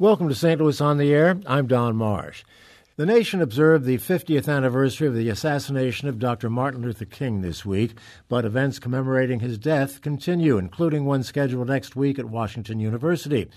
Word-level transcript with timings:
Welcome 0.00 0.28
to 0.28 0.34
St. 0.36 0.60
Louis 0.60 0.80
on 0.80 0.98
the 0.98 1.12
Air. 1.12 1.40
I'm 1.44 1.66
Don 1.66 1.96
Marsh. 1.96 2.44
The 2.94 3.04
nation 3.04 3.42
observed 3.42 3.84
the 3.84 3.98
50th 3.98 4.48
anniversary 4.48 5.08
of 5.08 5.14
the 5.16 5.28
assassination 5.28 6.06
of 6.06 6.20
Dr. 6.20 6.48
Martin 6.48 6.82
Luther 6.82 7.04
King 7.04 7.40
this 7.40 7.66
week, 7.66 7.98
but 8.28 8.44
events 8.44 8.78
commemorating 8.78 9.40
his 9.40 9.58
death 9.58 10.00
continue, 10.00 10.56
including 10.56 11.04
one 11.04 11.24
scheduled 11.24 11.66
next 11.66 11.96
week 11.96 12.20
at 12.20 12.26
Washington 12.26 12.78
University. 12.78 13.50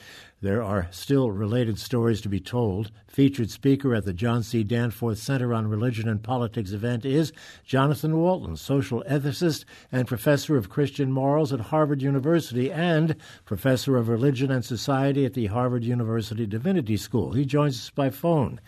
There 0.44 0.64
are 0.64 0.88
still 0.90 1.30
related 1.30 1.78
stories 1.78 2.20
to 2.22 2.30
be 2.30 2.40
told. 2.40 2.90
Featured 3.06 3.52
speaker 3.52 3.94
at 3.94 4.06
the 4.06 4.14
John 4.14 4.42
C. 4.42 4.64
Danforth 4.64 5.20
Center 5.20 5.54
on 5.54 5.68
Religion 5.68 6.10
and 6.10 6.24
Politics 6.24 6.72
event 6.72 7.06
is 7.06 7.32
Jonathan 7.64 8.18
Walton, 8.18 8.58
social 8.58 9.04
ethicist 9.08 9.66
and 9.92 10.08
professor 10.08 10.58
of 10.58 10.68
Christian 10.68 11.12
morals 11.12 11.54
at 11.54 11.60
Harvard 11.60 12.02
University 12.02 12.72
and 12.72 13.16
professor 13.46 13.98
of 13.98 14.10
religion 14.10 14.50
and 14.50 14.66
society 14.66 15.26
at 15.26 15.36
the 15.36 15.46
Harvard 15.46 15.84
University 15.84 16.48
Divinity 16.48 16.98
School. 16.98 17.34
He 17.34 17.46
joins 17.46 17.78
us 17.78 17.90
by 17.92 18.10
phone. 18.10 18.60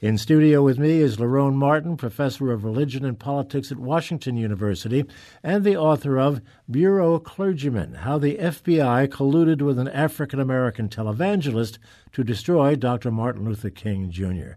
In 0.00 0.18
studio 0.18 0.64
with 0.64 0.80
me 0.80 0.98
is 0.98 1.18
Lerone 1.18 1.54
Martin, 1.54 1.96
professor 1.96 2.50
of 2.50 2.64
religion 2.64 3.04
and 3.04 3.16
politics 3.16 3.70
at 3.70 3.78
Washington 3.78 4.36
University 4.36 5.04
and 5.44 5.62
the 5.62 5.76
author 5.76 6.18
of 6.18 6.40
Bureau 6.68 7.20
Clergyman 7.20 7.94
How 7.94 8.18
the 8.18 8.36
FBI 8.36 9.06
Colluded 9.08 9.62
with 9.62 9.78
an 9.78 9.88
African 9.88 10.40
American 10.40 10.88
Televangelist 11.20 11.78
to 12.12 12.24
Destroy 12.24 12.76
Dr. 12.76 13.10
Martin 13.10 13.44
Luther 13.44 13.68
King 13.68 14.10
Jr. 14.10 14.52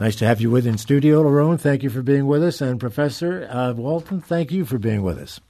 Nice 0.00 0.16
to 0.16 0.26
have 0.26 0.40
you 0.40 0.50
with 0.50 0.66
in 0.66 0.78
studio, 0.78 1.22
Lerone. 1.22 1.60
Thank 1.60 1.82
you 1.82 1.90
for 1.90 2.02
being 2.02 2.26
with 2.26 2.42
us. 2.42 2.60
And 2.60 2.80
Professor 2.80 3.46
uh, 3.50 3.74
Walton, 3.74 4.20
thank 4.20 4.50
you 4.50 4.64
for 4.64 4.78
being 4.78 5.02
with 5.02 5.18
us. 5.18 5.40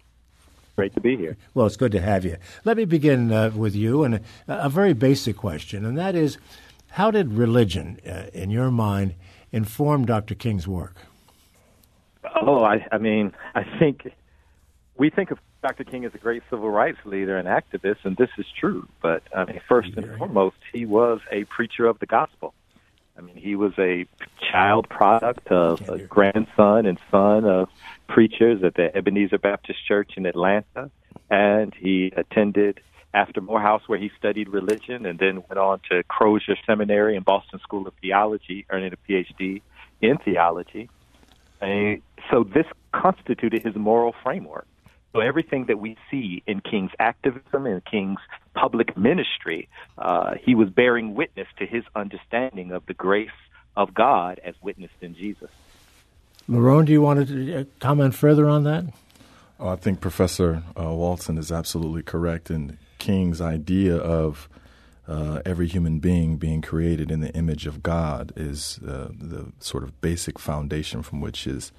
Great 0.76 0.92
to 0.94 1.00
be 1.00 1.16
here. 1.16 1.36
Well, 1.54 1.66
it's 1.66 1.76
good 1.76 1.92
to 1.92 2.00
have 2.00 2.24
you. 2.24 2.36
Let 2.64 2.76
me 2.76 2.84
begin 2.84 3.32
uh, 3.32 3.52
with 3.54 3.76
you 3.76 4.02
and 4.02 4.16
a, 4.16 4.20
a, 4.48 4.68
very 4.68 4.92
basic 4.92 5.36
question, 5.36 5.84
and 5.84 5.96
that 5.96 6.16
is 6.16 6.36
how 6.90 7.12
did 7.12 7.32
religion, 7.32 8.00
uh, 8.04 8.24
in 8.34 8.50
your 8.50 8.72
mind, 8.72 9.14
inform 9.52 10.04
Dr. 10.04 10.34
King's 10.34 10.66
work? 10.66 10.96
Oh, 12.40 12.64
I, 12.64 12.84
I 12.90 12.98
mean, 12.98 13.32
I 13.54 13.62
think 13.78 14.12
we 14.96 15.10
think 15.10 15.30
of 15.30 15.38
Dr. 15.64 15.84
King 15.84 16.04
is 16.04 16.14
a 16.14 16.18
great 16.18 16.42
civil 16.50 16.70
rights 16.70 16.98
leader 17.06 17.38
and 17.38 17.48
activist, 17.48 18.04
and 18.04 18.18
this 18.18 18.28
is 18.36 18.44
true. 18.60 18.86
But 19.00 19.22
I 19.34 19.46
mean, 19.46 19.62
first 19.66 19.96
and 19.96 20.18
foremost, 20.18 20.58
he 20.74 20.84
was 20.84 21.20
a 21.32 21.44
preacher 21.44 21.86
of 21.86 21.98
the 22.00 22.06
gospel. 22.06 22.52
I 23.16 23.22
mean, 23.22 23.36
he 23.36 23.56
was 23.56 23.72
a 23.78 24.04
child 24.52 24.90
product 24.90 25.48
of 25.48 25.88
a 25.88 26.00
grandson 26.00 26.84
and 26.84 26.98
son 27.10 27.46
of 27.46 27.70
preachers 28.08 28.62
at 28.62 28.74
the 28.74 28.94
Ebenezer 28.94 29.38
Baptist 29.38 29.78
Church 29.88 30.12
in 30.18 30.26
Atlanta, 30.26 30.90
and 31.30 31.72
he 31.74 32.12
attended 32.14 32.80
after 33.14 33.40
Morehouse, 33.40 33.84
where 33.86 33.98
he 33.98 34.10
studied 34.18 34.50
religion, 34.50 35.06
and 35.06 35.18
then 35.18 35.44
went 35.48 35.56
on 35.56 35.80
to 35.90 36.02
Crozer 36.02 36.56
Seminary 36.66 37.16
and 37.16 37.24
Boston 37.24 37.58
School 37.60 37.86
of 37.86 37.94
Theology, 38.02 38.66
earning 38.68 38.92
a 38.92 39.10
PhD 39.10 39.62
in 40.02 40.18
theology. 40.18 40.90
And 41.62 42.02
so 42.30 42.44
this 42.44 42.66
constituted 42.92 43.62
his 43.62 43.74
moral 43.76 44.14
framework. 44.22 44.66
So 45.14 45.20
everything 45.20 45.66
that 45.66 45.78
we 45.78 45.96
see 46.10 46.42
in 46.44 46.60
King's 46.60 46.90
activism 46.98 47.66
and 47.66 47.84
King's 47.84 48.18
public 48.52 48.96
ministry, 48.96 49.68
uh, 49.96 50.34
he 50.42 50.56
was 50.56 50.68
bearing 50.70 51.14
witness 51.14 51.46
to 51.58 51.66
his 51.66 51.84
understanding 51.94 52.72
of 52.72 52.84
the 52.86 52.94
grace 52.94 53.30
of 53.76 53.94
God 53.94 54.40
as 54.44 54.56
witnessed 54.60 55.00
in 55.00 55.14
Jesus. 55.14 55.50
Lerone, 56.48 56.84
do 56.84 56.92
you 56.92 57.00
want 57.00 57.28
to 57.28 57.60
uh, 57.60 57.64
comment 57.78 58.12
further 58.16 58.48
on 58.48 58.64
that? 58.64 58.86
Oh, 59.60 59.68
I 59.68 59.76
think 59.76 60.00
Professor 60.00 60.64
uh, 60.76 60.92
Walton 60.92 61.38
is 61.38 61.52
absolutely 61.52 62.02
correct 62.02 62.50
in 62.50 62.76
King's 62.98 63.40
idea 63.40 63.96
of 63.96 64.48
uh, 65.06 65.42
every 65.46 65.68
human 65.68 66.00
being 66.00 66.38
being 66.38 66.60
created 66.60 67.12
in 67.12 67.20
the 67.20 67.32
image 67.34 67.66
of 67.66 67.84
God 67.84 68.32
is 68.34 68.80
uh, 68.82 69.10
the 69.16 69.52
sort 69.60 69.84
of 69.84 70.00
basic 70.00 70.40
foundation 70.40 71.02
from 71.02 71.20
which 71.20 71.44
his 71.44 71.70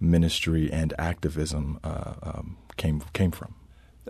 ministry 0.00 0.70
and 0.70 0.94
activism 0.98 1.80
uh, 1.82 2.14
um, 2.22 2.57
came 2.78 3.02
came 3.12 3.30
from. 3.30 3.54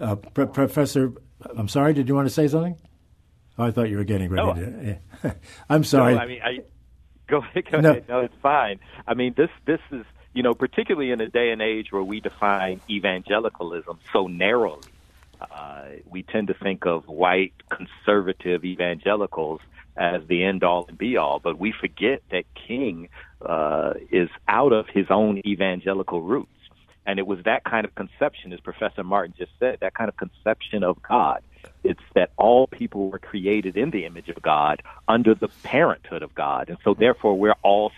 Uh, 0.00 0.14
P- 0.14 0.46
Professor, 0.46 1.12
I'm 1.56 1.68
sorry. 1.68 1.92
Did 1.94 2.08
you 2.08 2.14
want 2.14 2.28
to 2.28 2.34
say 2.34 2.46
something? 2.46 2.76
Oh, 3.58 3.64
I 3.64 3.72
thought 3.72 3.88
you 3.88 3.96
were 3.96 4.04
getting 4.04 4.30
ready 4.30 4.46
no, 4.46 4.54
to. 4.54 4.98
Yeah. 5.24 5.32
I'm 5.68 5.82
sorry. 5.82 6.14
No, 6.14 6.20
I 6.20 6.26
mean, 6.26 6.40
I, 6.42 6.58
go 7.26 7.38
ahead. 7.42 7.70
Go 7.70 7.80
no. 7.80 7.90
ahead. 7.90 8.04
No, 8.08 8.20
it's 8.20 8.36
fine. 8.40 8.78
I 9.06 9.14
mean, 9.14 9.34
this 9.36 9.50
this 9.64 9.80
is 9.90 10.04
you 10.34 10.44
know 10.44 10.54
particularly 10.54 11.10
in 11.10 11.20
a 11.20 11.28
day 11.28 11.50
and 11.50 11.60
age 11.60 11.90
where 11.90 12.04
we 12.04 12.20
define 12.20 12.80
evangelicalism 12.88 13.98
so 14.12 14.28
narrowly 14.28 14.88
uh, 15.40 15.84
we 16.08 16.22
tend 16.22 16.48
to 16.48 16.54
think 16.54 16.86
of 16.86 17.06
white 17.06 17.54
conservative 17.70 18.64
evangelicals 18.64 19.60
as 19.96 20.22
the 20.28 20.44
end 20.44 20.62
all 20.62 20.86
and 20.88 20.96
be 20.96 21.16
all, 21.16 21.40
but 21.40 21.58
we 21.58 21.72
forget 21.72 22.22
that 22.30 22.44
King 22.54 23.08
uh, 23.42 23.94
is 24.10 24.28
out 24.46 24.72
of 24.72 24.86
his 24.88 25.06
own 25.10 25.42
evangelical 25.44 26.22
roots. 26.22 26.50
And 27.08 27.18
it 27.18 27.26
was 27.26 27.38
that 27.46 27.64
kind 27.64 27.86
of 27.86 27.94
conception, 27.94 28.52
as 28.52 28.60
Professor 28.60 29.02
Martin 29.02 29.34
just 29.38 29.52
said, 29.58 29.78
that 29.80 29.94
kind 29.94 30.10
of 30.10 30.16
conception 30.18 30.84
of 30.84 31.02
God. 31.02 31.42
It's 31.82 32.02
that 32.14 32.32
all 32.36 32.66
people 32.66 33.08
were 33.08 33.18
created 33.18 33.78
in 33.78 33.90
the 33.90 34.04
image 34.04 34.28
of 34.28 34.42
God 34.42 34.82
under 35.08 35.34
the 35.34 35.48
parenthood 35.62 36.22
of 36.22 36.34
God. 36.34 36.68
And 36.68 36.76
so 36.84 36.92
therefore 36.92 37.38
we're 37.38 37.56
all 37.62 37.92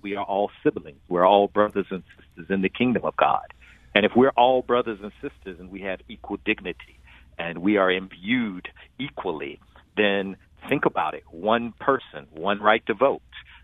we 0.00 0.16
are 0.16 0.24
all 0.24 0.50
siblings. 0.62 0.98
We're 1.08 1.26
all 1.26 1.48
brothers 1.48 1.88
and 1.90 2.02
sisters 2.16 2.46
in 2.48 2.62
the 2.62 2.70
kingdom 2.70 3.04
of 3.04 3.14
God. 3.18 3.52
And 3.94 4.06
if 4.06 4.12
we're 4.16 4.30
all 4.30 4.62
brothers 4.62 5.00
and 5.02 5.12
sisters 5.20 5.60
and 5.60 5.70
we 5.70 5.82
have 5.82 6.00
equal 6.08 6.38
dignity 6.42 6.98
and 7.38 7.58
we 7.58 7.76
are 7.76 7.90
imbued 7.90 8.68
equally, 8.98 9.60
then 9.94 10.36
think 10.70 10.86
about 10.86 11.12
it. 11.12 11.24
One 11.30 11.74
person, 11.78 12.26
one 12.30 12.62
right 12.62 12.84
to 12.86 12.94
vote. 12.94 13.20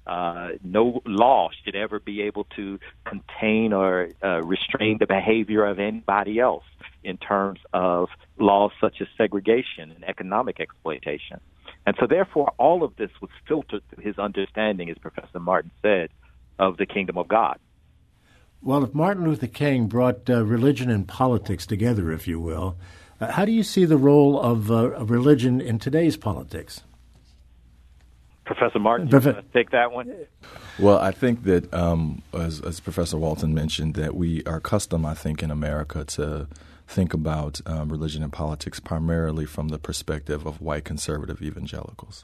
Uh, 0.07 0.51
no 0.63 1.01
law 1.07 1.49
should 1.65 1.75
ever 1.75 1.99
be 1.99 2.23
able 2.23 2.45
to 2.57 2.79
contain 3.05 3.73
or 3.73 4.11
uh, 4.23 4.43
restrain 4.43 4.99
the 4.99 5.07
behavior 5.07 5.65
of 5.65 5.79
anybody 5.79 6.39
else 6.39 6.65
in 7.03 7.17
terms 7.17 7.61
of 7.73 8.09
laws 8.39 8.73
such 8.81 9.01
as 9.01 9.07
segregation 9.17 9.91
and 9.91 10.05
economic 10.05 10.61
exploitation. 10.61 11.41
And 11.87 11.97
so, 11.99 12.07
therefore, 12.07 12.53
all 12.59 12.83
of 12.83 12.97
this 12.97 13.11
was 13.21 13.31
filtered 13.47 13.83
through 13.91 14.05
his 14.05 14.19
understanding, 14.19 14.91
as 14.91 14.99
Professor 14.99 15.41
Martin 15.41 15.71
said, 15.83 16.11
of 16.59 16.77
the 16.77 16.87
kingdom 16.87 17.19
of 17.19 17.29
God. 17.29 17.59
Well, 18.63 18.83
if 18.83 18.95
Martin 18.95 19.25
Luther 19.25 19.47
King 19.47 19.89
brought 19.89 20.29
uh, 20.31 20.45
religion 20.45 20.91
and 20.91 21.07
politics 21.07 21.67
together, 21.67 22.11
if 22.11 22.27
you 22.27 22.41
will, 22.41 22.77
uh, 23.21 23.33
how 23.33 23.45
do 23.45 23.53
you 23.53 23.63
see 23.63 23.85
the 23.85 23.99
role 23.99 24.41
of, 24.41 24.71
uh, 24.71 24.91
of 24.93 25.11
religion 25.11 25.61
in 25.61 25.79
today's 25.79 26.17
politics? 26.17 26.83
Professor 28.45 28.79
Martin, 28.79 29.09
you 29.09 29.21
Prof- 29.21 29.45
take 29.53 29.71
that 29.71 29.93
one? 29.93 30.13
Well, 30.79 30.99
I 30.99 31.13
think 31.13 31.45
that, 31.45 31.73
um, 31.73 32.23
as, 32.33 32.61
as, 32.61 32.81
Professor 32.81 33.17
Walton 33.17 33.55
mentioned, 33.55 33.95
that 33.95 34.15
we 34.15 34.43
are 34.45 34.57
accustomed, 34.57 35.07
I 35.07 35.15
think, 35.15 35.43
in 35.43 35.51
America 35.51 36.05
to 36.05 36.49
think 36.87 37.15
about 37.15 37.61
um, 37.67 37.89
religion 37.89 38.23
and 38.23 38.33
politics 38.33 38.81
primarily 38.81 39.47
from 39.47 39.69
the 39.69 39.79
perspective 39.79 40.47
of 40.47 40.61
white 40.61 40.85
conservative 40.85 41.41
evangelicals. 41.41 42.23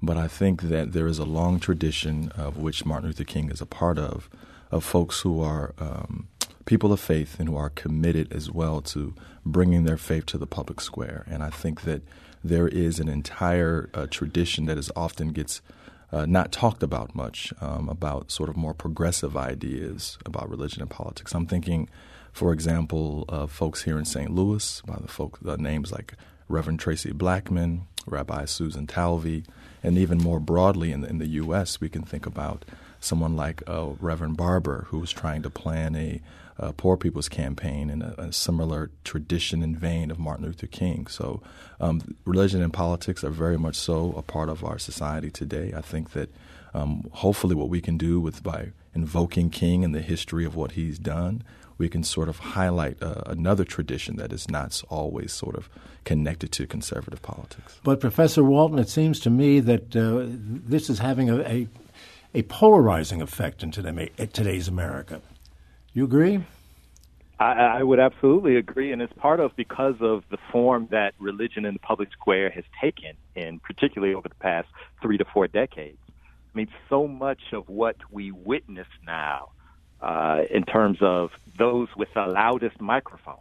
But 0.00 0.16
I 0.16 0.28
think 0.28 0.62
that 0.62 0.92
there 0.92 1.06
is 1.06 1.18
a 1.18 1.24
long 1.24 1.58
tradition 1.58 2.30
of 2.36 2.58
which 2.58 2.84
Martin 2.84 3.08
Luther 3.08 3.24
King 3.24 3.50
is 3.50 3.60
a 3.60 3.66
part 3.66 3.98
of 3.98 4.28
of 4.70 4.82
folks 4.84 5.20
who 5.20 5.40
are 5.40 5.74
um, 5.78 6.26
people 6.64 6.92
of 6.92 7.00
faith 7.00 7.38
and 7.38 7.48
who 7.48 7.56
are 7.56 7.70
committed 7.70 8.32
as 8.32 8.50
well 8.50 8.80
to 8.80 9.14
bringing 9.44 9.84
their 9.84 9.96
faith 9.96 10.26
to 10.26 10.38
the 10.38 10.46
public 10.46 10.80
square. 10.80 11.24
And 11.30 11.42
I 11.42 11.50
think 11.50 11.82
that 11.82 12.02
there 12.48 12.68
is 12.68 12.98
an 12.98 13.08
entire 13.08 13.90
uh, 13.94 14.06
tradition 14.10 14.66
that 14.66 14.78
is 14.78 14.90
often 14.96 15.28
gets 15.28 15.60
uh, 16.12 16.24
not 16.26 16.52
talked 16.52 16.82
about 16.82 17.14
much 17.14 17.52
um, 17.60 17.88
about 17.88 18.30
sort 18.30 18.48
of 18.48 18.56
more 18.56 18.74
progressive 18.74 19.36
ideas 19.36 20.18
about 20.24 20.48
religion 20.48 20.80
and 20.80 20.90
politics. 20.90 21.34
I'm 21.34 21.46
thinking, 21.46 21.88
for 22.32 22.52
example, 22.52 23.24
of 23.28 23.50
folks 23.50 23.82
here 23.82 23.98
in 23.98 24.04
St. 24.04 24.30
Louis 24.30 24.82
by 24.86 24.96
the 25.00 25.08
folk 25.08 25.38
the 25.42 25.56
names 25.56 25.92
like 25.92 26.14
Reverend 26.48 26.80
Traci 26.80 27.12
Blackmon, 27.12 27.82
Rabbi 28.06 28.44
Susan 28.44 28.86
Talve, 28.86 29.42
and 29.82 29.98
even 29.98 30.18
more 30.18 30.40
broadly 30.40 30.92
in 30.92 31.02
the, 31.02 31.08
in 31.08 31.18
the 31.18 31.26
U.S., 31.26 31.80
we 31.80 31.88
can 31.88 32.02
think 32.02 32.26
about 32.26 32.64
someone 33.00 33.36
like 33.36 33.62
uh, 33.66 33.90
Reverend 34.00 34.36
Barber, 34.36 34.86
who 34.88 34.98
was 34.98 35.12
trying 35.12 35.42
to 35.42 35.50
plan 35.50 35.94
a 35.94 36.20
uh, 36.58 36.72
poor 36.76 36.96
people's 36.96 37.28
campaign 37.28 37.90
in 37.90 38.02
a, 38.02 38.14
a, 38.16 38.32
similar 38.32 38.90
tradition 39.04 39.62
and 39.62 39.78
vein 39.78 40.10
of 40.10 40.18
Martin 40.18 40.46
Luther 40.46 40.66
King. 40.66 41.06
So, 41.06 41.42
um, 41.80 42.16
religion 42.24 42.62
and 42.62 42.72
politics 42.72 43.22
are 43.22 43.30
very 43.30 43.58
much 43.58 43.76
so 43.76 44.14
a 44.16 44.22
part 44.22 44.48
of 44.48 44.64
our 44.64 44.78
society 44.78 45.30
today. 45.30 45.74
I 45.76 45.82
think 45.82 46.12
that 46.12 46.30
um, 46.72 47.08
hopefully, 47.12 47.54
what 47.54 47.68
we 47.68 47.80
can 47.80 47.98
do 47.98 48.20
with 48.20 48.42
by 48.42 48.72
invoking 48.94 49.50
King 49.50 49.84
and 49.84 49.94
the 49.94 50.00
history 50.00 50.44
of 50.44 50.56
what 50.56 50.72
he's 50.72 50.98
done, 50.98 51.42
we 51.78 51.88
can 51.88 52.02
sort 52.02 52.28
of 52.28 52.38
highlight 52.38 53.02
uh, 53.02 53.22
another 53.26 53.64
tradition 53.64 54.16
that 54.16 54.32
is 54.32 54.50
not 54.50 54.82
always 54.88 55.32
sort 55.32 55.56
of 55.56 55.68
connected 56.04 56.52
to 56.52 56.66
conservative 56.66 57.22
politics. 57.22 57.78
But, 57.82 58.00
Professor 58.00 58.44
Walton, 58.44 58.78
it 58.78 58.88
seems 58.88 59.20
to 59.20 59.30
me 59.30 59.60
that 59.60 59.96
uh, 59.96 60.26
this 60.26 60.88
is 60.88 60.98
having 61.00 61.30
a, 61.30 61.40
a 61.40 61.68
a 62.34 62.42
polarizing 62.42 63.22
effect 63.22 63.62
in 63.62 63.70
today, 63.70 64.10
today's 64.32 64.68
America. 64.68 65.22
You 65.94 66.04
agree? 66.04 66.44
I, 67.40 67.52
I 67.78 67.82
would 67.82 67.98
absolutely 67.98 68.56
agree, 68.56 68.92
and 68.92 69.00
it's 69.00 69.12
part 69.14 69.40
of 69.40 69.56
because 69.56 69.96
of 70.00 70.22
the 70.30 70.36
form 70.52 70.88
that 70.90 71.14
religion 71.18 71.64
in 71.64 71.74
the 71.74 71.80
public 71.80 72.12
square 72.12 72.50
has 72.50 72.64
taken, 72.78 73.12
and 73.34 73.62
particularly 73.62 74.14
over 74.14 74.28
the 74.28 74.34
past 74.34 74.68
three 75.00 75.16
to 75.16 75.24
four 75.24 75.46
decades. 75.46 75.98
I 76.10 76.58
mean, 76.58 76.68
so 76.90 77.08
much 77.08 77.40
of 77.52 77.68
what 77.70 77.96
we 78.10 78.32
witness 78.32 78.88
now, 79.06 79.50
uh, 80.00 80.42
in 80.50 80.64
terms 80.64 80.98
of 81.00 81.30
those 81.58 81.88
with 81.96 82.08
the 82.14 82.26
loudest 82.26 82.80
microphones, 82.80 83.38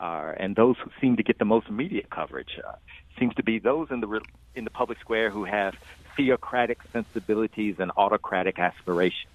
uh, 0.00 0.32
and 0.36 0.56
those 0.56 0.76
who 0.82 0.90
seem 1.00 1.16
to 1.16 1.22
get 1.22 1.38
the 1.38 1.44
most 1.44 1.70
media 1.70 2.02
coverage, 2.10 2.58
uh, 2.66 2.72
seems 3.18 3.34
to 3.34 3.42
be 3.42 3.58
those 3.58 3.88
in 3.90 4.00
the 4.00 4.20
in 4.54 4.64
the 4.64 4.70
public 4.70 4.98
square 5.00 5.30
who 5.30 5.44
have 5.44 5.74
theocratic 6.16 6.78
sensibilities 6.92 7.76
and 7.78 7.90
autocratic 7.96 8.58
aspirations. 8.58 9.32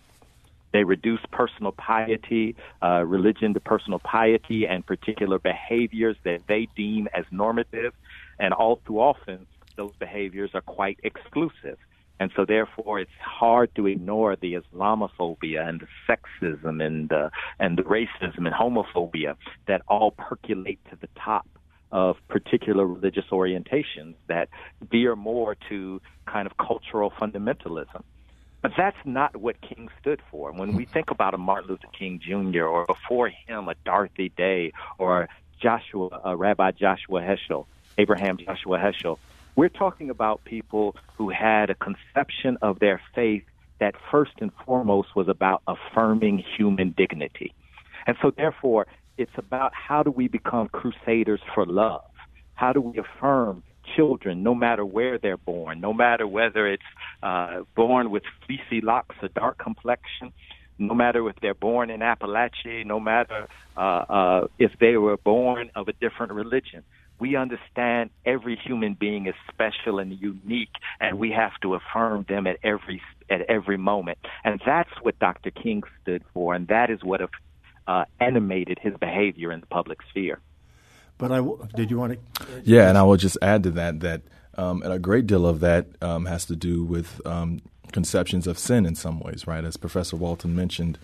They 0.74 0.84
reduce 0.84 1.22
personal 1.32 1.72
piety, 1.72 2.56
uh, 2.84 3.04
religion 3.06 3.54
to 3.54 3.60
personal 3.60 4.00
piety 4.00 4.68
and 4.68 4.86
particular 4.86 5.40
behaviors 5.40 6.18
that 6.24 6.42
they 6.48 6.68
deem 6.76 7.08
as 7.14 7.26
normative. 7.32 7.94
And 8.38 8.54
all 8.54 8.78
too 8.86 9.00
often, 9.00 9.48
those 9.76 9.94
behaviors 9.98 10.52
are 10.54 10.62
quite 10.62 11.00
exclusive. 11.04 11.78
And 12.20 12.32
so, 12.36 12.46
therefore, 12.46 13.00
it's 13.00 13.12
hard 13.22 13.74
to 13.76 13.88
ignore 13.88 14.36
the 14.36 14.56
Islamophobia 14.56 15.68
and 15.68 15.82
the 15.82 15.88
sexism 16.08 16.84
and 16.84 17.10
the, 17.10 17.32
and 17.60 17.78
the 17.78 17.84
racism 17.84 18.46
and 18.46 18.54
homophobia 18.54 19.36
that 19.68 19.82
all 19.88 20.12
percolate 20.12 20.80
to 20.90 20.96
the 20.96 21.10
top 21.16 21.48
of 21.92 22.18
particular 22.28 22.86
religious 22.86 23.26
orientations 23.32 24.16
that 24.28 24.50
veer 24.90 25.16
more 25.16 25.56
to 25.70 26.02
kind 26.26 26.48
of 26.48 26.58
cultural 26.58 27.12
fundamentalism. 27.12 28.04
But 28.62 28.72
that's 28.76 28.98
not 29.06 29.38
what 29.38 29.62
King 29.62 29.90
stood 30.02 30.22
for. 30.32 30.52
When 30.52 30.76
we 30.76 30.86
think 30.86 31.12
about 31.12 31.34
a 31.34 31.38
Martin 31.38 31.70
Luther 31.70 31.88
King 31.98 32.20
Jr. 32.20 32.64
or 32.66 32.86
before 32.86 33.30
him 33.30 33.70
a 33.70 33.76
Dorothy 33.86 34.30
Day 34.30 34.74
or 34.98 35.30
Joshua, 35.62 36.22
uh, 36.26 36.36
Rabbi 36.36 36.72
Joshua 36.72 37.22
Heschel, 37.22 37.66
Abraham 37.98 38.38
Joshua 38.38 38.78
Heschel, 38.80 39.20
we're 39.58 39.70
talking 39.70 40.10
about 40.12 40.46
people 40.46 40.96
who 41.18 41.30
had 41.30 41.72
a 41.72 41.76
conception 41.76 42.58
of 42.62 42.80
their 42.80 43.02
faith 43.14 43.44
that 43.80 43.96
first 44.12 44.34
and 44.40 44.52
foremost 44.66 45.10
was 45.16 45.28
about 45.28 45.64
affirming 45.68 46.44
human 46.56 46.94
dignity. 46.96 47.54
And 48.06 48.16
so, 48.22 48.32
therefore, 48.36 48.86
it's 49.18 49.32
about 49.36 49.74
how 49.74 50.04
do 50.04 50.12
we 50.12 50.28
become 50.28 50.70
crusaders 50.70 51.42
for 51.54 51.66
love? 51.66 52.06
How 52.54 52.72
do 52.72 52.82
we 52.82 53.00
affirm 53.00 53.64
children, 53.96 54.44
no 54.44 54.54
matter 54.54 54.86
where 54.86 55.18
they're 55.18 55.38
born, 55.38 55.82
no 55.82 55.92
matter 55.92 56.28
whether 56.28 56.68
it's 56.68 56.84
uh, 57.24 57.62
born 57.76 58.12
with 58.12 58.24
fleecy 58.46 58.82
locks, 58.82 59.16
or 59.24 59.30
dark 59.30 59.58
complexion, 59.58 60.34
no 60.78 60.94
matter 60.94 61.28
if 61.30 61.36
they're 61.42 61.56
born 61.56 61.90
in 61.90 62.02
Appalachia, 62.02 62.86
no 62.86 63.00
matter 63.00 63.48
uh, 63.76 63.80
uh, 63.80 64.48
if 64.60 64.72
they 64.80 64.98
were 64.98 65.18
born 65.18 65.72
of 65.76 65.88
a 65.88 65.94
different 65.94 66.32
religion. 66.34 66.84
We 67.20 67.36
understand 67.36 68.10
every 68.26 68.56
human 68.56 68.94
being 68.94 69.28
is 69.28 69.36
special 69.52 70.00
and 70.00 70.12
unique, 70.20 70.74
and 71.00 71.18
we 71.18 71.32
have 71.32 71.54
to 71.62 71.74
affirm 71.74 72.26
them 72.30 72.46
at 72.48 72.58
every 72.64 73.02
at 73.30 73.42
every 73.42 73.78
moment. 73.78 74.20
And 74.44 74.62
that's 74.66 74.92
what 75.02 75.18
Dr. 75.20 75.52
King 75.52 75.84
stood 76.02 76.24
for, 76.34 76.54
and 76.54 76.68
that 76.68 76.90
is 76.90 77.04
what 77.04 77.22
uh, 77.88 78.06
animated 78.20 78.80
his 78.80 78.94
behavior 79.00 79.52
in 79.52 79.62
the 79.62 79.66
public 79.66 80.00
sphere. 80.10 80.40
But 81.18 81.32
I 81.32 81.42
did 81.76 81.90
you 81.90 81.98
want 81.98 82.14
to? 82.14 82.62
Yeah, 82.64 82.90
and 82.90 82.98
I 82.98 83.04
will 83.04 83.18
just 83.18 83.38
add 83.42 83.64
to 83.64 83.72
that 83.72 84.02
that 84.02 84.22
um, 84.56 84.82
and 84.84 84.94
a 84.94 85.00
great 85.00 85.28
deal 85.28 85.46
of 85.46 85.60
that 85.62 85.88
um, 86.02 86.26
has 86.26 86.46
to 86.46 86.56
do 86.56 86.84
with 86.84 87.22
um, 87.26 87.62
conceptions 87.92 88.48
of 88.48 88.60
sin 88.60 88.86
in 88.86 88.96
some 88.96 89.20
ways, 89.20 89.48
right? 89.48 89.64
As 89.64 89.78
Professor 89.78 90.16
Walton 90.16 90.56
mentioned, 90.56 90.98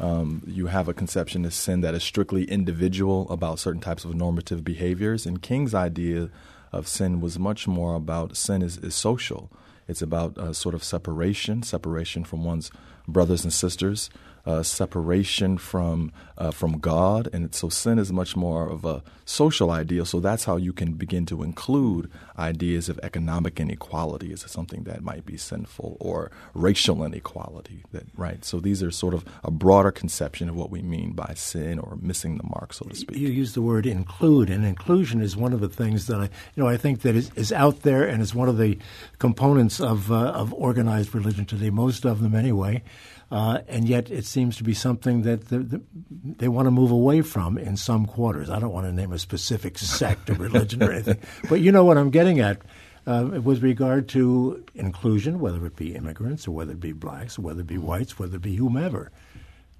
um, 0.00 0.42
you 0.46 0.66
have 0.66 0.88
a 0.88 0.94
conception 0.94 1.44
of 1.44 1.52
sin 1.52 1.82
that 1.82 1.94
is 1.94 2.02
strictly 2.02 2.44
individual 2.44 3.28
about 3.30 3.58
certain 3.58 3.82
types 3.82 4.04
of 4.04 4.14
normative 4.14 4.64
behaviors, 4.64 5.26
and 5.26 5.42
King's 5.42 5.74
idea 5.74 6.30
of 6.72 6.88
sin 6.88 7.20
was 7.20 7.38
much 7.38 7.68
more 7.68 7.94
about 7.94 8.36
sin 8.36 8.62
is, 8.62 8.78
is 8.78 8.94
social. 8.94 9.50
It's 9.86 10.02
about 10.02 10.38
uh, 10.38 10.52
sort 10.52 10.74
of 10.74 10.82
separation, 10.82 11.62
separation 11.62 12.24
from 12.24 12.44
one's 12.44 12.70
brothers 13.06 13.44
and 13.44 13.52
sisters, 13.52 14.08
uh, 14.46 14.62
separation 14.62 15.58
from 15.58 16.12
uh, 16.38 16.50
from 16.50 16.78
God, 16.78 17.28
and 17.32 17.54
so 17.54 17.68
sin 17.68 17.98
is 17.98 18.10
much 18.10 18.34
more 18.34 18.68
of 18.68 18.84
a 18.84 19.02
social 19.26 19.70
ideal. 19.70 20.06
So 20.06 20.20
that's 20.20 20.44
how 20.44 20.56
you 20.56 20.72
can 20.72 20.94
begin 20.94 21.26
to 21.26 21.42
include 21.42 22.10
ideas 22.38 22.88
of 22.88 22.98
economic 23.02 23.60
inequality 23.60 24.32
as 24.32 24.40
something 24.50 24.84
that 24.84 25.02
might 25.02 25.26
be 25.26 25.36
sinful, 25.36 25.98
or 26.00 26.30
racial 26.54 27.04
inequality. 27.04 27.84
That 27.92 28.06
right. 28.16 28.44
So 28.44 28.58
these 28.58 28.82
are 28.82 28.90
sort 28.90 29.14
of 29.14 29.24
a 29.44 29.50
broader 29.50 29.90
conception 29.90 30.48
of 30.48 30.56
what 30.56 30.70
we 30.70 30.80
mean 30.80 31.12
by 31.12 31.34
sin 31.34 31.78
or 31.78 31.98
missing 32.00 32.38
the 32.38 32.44
mark, 32.44 32.72
so 32.72 32.86
to 32.86 32.96
speak. 32.96 33.18
You 33.18 33.28
use 33.28 33.52
the 33.52 33.62
word 33.62 33.86
include, 33.86 34.48
and 34.48 34.64
inclusion 34.64 35.20
is 35.20 35.36
one 35.36 35.52
of 35.52 35.60
the 35.60 35.68
things 35.68 36.06
that 36.06 36.20
I 36.20 36.24
you 36.54 36.62
know 36.62 36.68
I 36.68 36.76
think 36.76 37.02
that 37.02 37.14
is, 37.14 37.30
is 37.36 37.52
out 37.52 37.82
there 37.82 38.04
and 38.04 38.22
is 38.22 38.34
one 38.34 38.48
of 38.48 38.56
the 38.56 38.78
components 39.18 39.80
of 39.80 40.10
uh, 40.10 40.30
of 40.30 40.54
organized 40.54 41.14
religion 41.14 41.44
today. 41.44 41.70
Most 41.70 42.04
of 42.06 42.20
them, 42.20 42.34
anyway. 42.34 42.82
Uh, 43.30 43.60
and 43.68 43.88
yet 43.88 44.10
it 44.10 44.24
seems 44.24 44.56
to 44.56 44.64
be 44.64 44.74
something 44.74 45.22
that 45.22 45.48
the, 45.48 45.60
the, 45.60 45.82
they 46.24 46.48
want 46.48 46.66
to 46.66 46.70
move 46.70 46.90
away 46.90 47.22
from 47.22 47.56
in 47.56 47.76
some 47.76 48.04
quarters. 48.04 48.50
I 48.50 48.58
don't 48.58 48.72
want 48.72 48.86
to 48.86 48.92
name 48.92 49.12
a 49.12 49.18
specific 49.18 49.78
sect 49.78 50.28
or 50.30 50.34
religion 50.34 50.82
or 50.82 50.92
anything, 50.92 51.18
but 51.48 51.60
you 51.60 51.70
know 51.70 51.84
what 51.84 51.96
I'm 51.96 52.10
getting 52.10 52.40
at. 52.40 52.60
Uh, 53.06 53.40
with 53.42 53.62
regard 53.62 54.08
to 54.08 54.62
inclusion, 54.74 55.40
whether 55.40 55.64
it 55.64 55.74
be 55.74 55.94
immigrants 55.94 56.46
or 56.46 56.50
whether 56.50 56.72
it 56.72 56.80
be 56.80 56.92
blacks 56.92 57.38
or 57.38 57.42
whether 57.42 57.62
it 57.62 57.66
be 57.66 57.78
whites, 57.78 58.18
whether 58.18 58.36
it 58.36 58.42
be 58.42 58.56
whomever, 58.56 59.10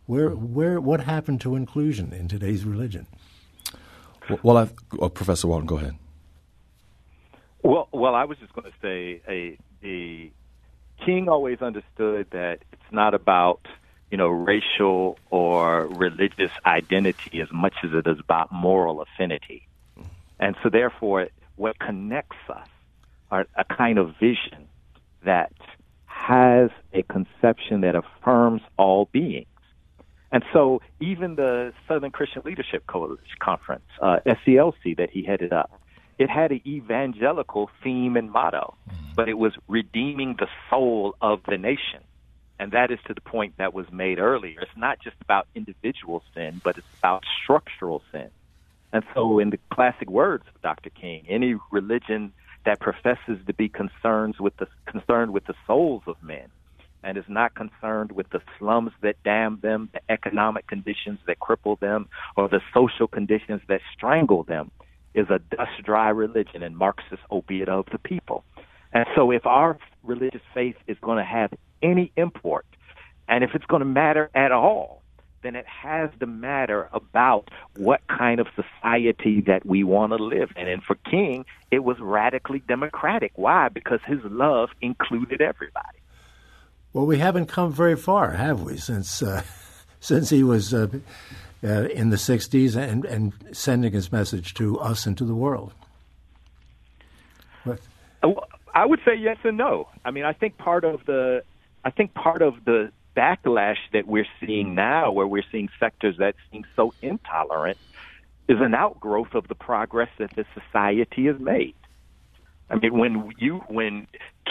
where, 0.06 0.30
where, 0.30 0.80
what 0.80 1.00
happened 1.00 1.38
to 1.42 1.54
inclusion 1.54 2.14
in 2.14 2.28
today's 2.28 2.64
religion? 2.64 3.06
Well, 4.42 4.56
I've, 4.56 4.72
oh, 4.98 5.10
Professor 5.10 5.48
Walton, 5.48 5.66
go 5.66 5.76
ahead. 5.76 5.96
Well, 7.62 7.88
well, 7.92 8.14
I 8.14 8.24
was 8.24 8.38
just 8.38 8.54
going 8.54 8.70
to 8.70 8.76
say 8.80 9.20
a 9.28 9.58
the 9.82 10.32
King 11.04 11.28
always 11.28 11.60
understood 11.60 12.28
that 12.30 12.60
it's 12.72 12.92
not 12.92 13.14
about 13.14 13.60
you 14.10 14.16
know 14.16 14.28
racial 14.28 15.18
or 15.30 15.86
religious 15.86 16.52
identity 16.66 17.40
as 17.40 17.48
much 17.52 17.74
as 17.84 17.90
it 17.92 18.06
is 18.06 18.18
about 18.18 18.52
moral 18.52 19.00
affinity, 19.02 19.66
and 20.38 20.56
so 20.62 20.68
therefore, 20.68 21.28
what 21.56 21.78
connects 21.78 22.36
us 22.48 22.68
are 23.30 23.46
a 23.56 23.64
kind 23.64 23.98
of 23.98 24.14
vision 24.18 24.68
that 25.24 25.52
has 26.06 26.70
a 26.92 27.02
conception 27.02 27.82
that 27.82 27.94
affirms 27.94 28.62
all 28.76 29.08
beings. 29.12 29.46
And 30.32 30.44
so, 30.52 30.80
even 31.00 31.34
the 31.34 31.72
Southern 31.88 32.10
Christian 32.10 32.42
Leadership 32.44 32.86
Conference, 32.86 33.84
uh, 34.00 34.18
SCLC, 34.24 34.96
that 34.96 35.10
he 35.10 35.24
headed 35.24 35.52
up, 35.52 35.80
it 36.20 36.28
had 36.28 36.52
an 36.52 36.60
evangelical 36.66 37.70
theme 37.82 38.14
and 38.14 38.30
motto, 38.30 38.74
mm-hmm. 38.86 39.14
but 39.16 39.30
it 39.30 39.38
was 39.38 39.54
redeeming 39.68 40.36
the 40.38 40.48
soul 40.68 41.16
of 41.22 41.40
the 41.48 41.56
nation. 41.56 42.04
And 42.58 42.72
that 42.72 42.90
is 42.90 42.98
to 43.06 43.14
the 43.14 43.22
point 43.22 43.54
that 43.56 43.72
was 43.72 43.86
made 43.90 44.18
earlier. 44.18 44.60
It's 44.60 44.76
not 44.76 45.00
just 45.00 45.16
about 45.22 45.48
individual 45.54 46.22
sin, 46.34 46.60
but 46.62 46.76
it's 46.76 46.86
about 46.98 47.24
structural 47.42 48.02
sin. 48.12 48.28
And 48.92 49.02
so, 49.14 49.38
in 49.38 49.48
the 49.48 49.58
classic 49.72 50.10
words 50.10 50.44
of 50.54 50.60
Dr. 50.60 50.90
King, 50.90 51.24
any 51.26 51.54
religion 51.70 52.34
that 52.66 52.80
professes 52.80 53.38
to 53.46 53.54
be 53.54 53.70
concerned 53.70 54.34
with 54.38 54.54
the 54.58 54.66
concerned 54.84 55.32
with 55.32 55.46
the 55.46 55.54
souls 55.66 56.02
of 56.06 56.22
men 56.22 56.48
and 57.02 57.16
is 57.16 57.24
not 57.28 57.54
concerned 57.54 58.12
with 58.12 58.28
the 58.28 58.42
slums 58.58 58.92
that 59.00 59.16
damn 59.24 59.58
them, 59.60 59.88
the 59.94 60.00
economic 60.10 60.66
conditions 60.66 61.18
that 61.26 61.38
cripple 61.38 61.78
them, 61.80 62.08
or 62.36 62.46
the 62.46 62.60
social 62.74 63.08
conditions 63.08 63.62
that 63.68 63.80
strangle 63.94 64.42
them, 64.42 64.70
is 65.14 65.28
a 65.30 65.38
dust 65.38 65.82
dry 65.84 66.08
religion 66.08 66.62
and 66.62 66.76
Marxist 66.76 67.22
opiate 67.30 67.68
of 67.68 67.86
the 67.92 67.98
people. 67.98 68.44
And 68.92 69.06
so 69.14 69.30
if 69.30 69.46
our 69.46 69.78
religious 70.02 70.42
faith 70.54 70.76
is 70.86 70.96
going 71.00 71.18
to 71.18 71.24
have 71.24 71.52
any 71.82 72.12
import, 72.16 72.66
and 73.28 73.44
if 73.44 73.50
it's 73.54 73.64
going 73.66 73.80
to 73.80 73.86
matter 73.86 74.30
at 74.34 74.52
all, 74.52 75.02
then 75.42 75.56
it 75.56 75.66
has 75.66 76.10
to 76.20 76.26
matter 76.26 76.88
about 76.92 77.48
what 77.76 78.00
kind 78.08 78.40
of 78.40 78.46
society 78.54 79.42
that 79.46 79.64
we 79.64 79.84
want 79.84 80.12
to 80.12 80.22
live 80.22 80.50
in. 80.56 80.68
And 80.68 80.82
for 80.82 80.96
King, 80.96 81.46
it 81.70 81.80
was 81.80 81.96
radically 81.98 82.62
democratic. 82.68 83.32
Why? 83.36 83.68
Because 83.68 84.00
his 84.06 84.20
love 84.24 84.70
included 84.82 85.40
everybody. 85.40 85.98
Well, 86.92 87.06
we 87.06 87.18
haven't 87.18 87.46
come 87.46 87.72
very 87.72 87.96
far, 87.96 88.32
have 88.32 88.62
we, 88.62 88.76
since 88.76 89.22
uh, 89.22 89.42
since 90.00 90.30
he 90.30 90.42
was 90.42 90.74
uh, 90.74 90.88
uh, 91.62 91.88
in 91.88 92.10
the 92.10 92.16
60s 92.16 92.76
and, 92.76 93.04
and 93.04 93.32
sending 93.52 93.92
his 93.92 94.10
message 94.10 94.54
to 94.54 94.78
us 94.78 95.06
and 95.06 95.16
to 95.18 95.24
the 95.24 95.34
world? 95.34 95.72
What? 97.64 97.80
Uh, 98.22 98.32
I 98.74 98.86
would 98.86 99.00
say 99.04 99.14
yes 99.16 99.38
and 99.44 99.56
no. 99.56 99.88
I 100.04 100.10
mean, 100.10 100.24
I 100.24 100.32
think 100.32 100.56
part 100.56 100.84
of 100.84 101.04
the 101.06 101.42
I 101.84 101.90
think 101.90 102.14
part 102.14 102.42
of 102.42 102.64
the 102.64 102.92
backlash 103.16 103.78
that 103.92 104.06
we're 104.06 104.26
seeing 104.38 104.74
now, 104.74 105.12
where 105.12 105.26
we're 105.26 105.44
seeing 105.50 105.68
sectors 105.78 106.16
that 106.18 106.34
seem 106.50 106.64
so 106.76 106.92
intolerant, 107.02 107.78
is 108.48 108.58
an 108.60 108.74
outgrowth 108.74 109.34
of 109.34 109.48
the 109.48 109.54
progress 109.54 110.08
that 110.18 110.30
the 110.36 110.44
society 110.54 111.26
has 111.26 111.38
made. 111.38 111.74
I 112.68 112.76
mean, 112.76 112.96
when 112.96 113.32
you 113.38 113.58
when 113.68 114.06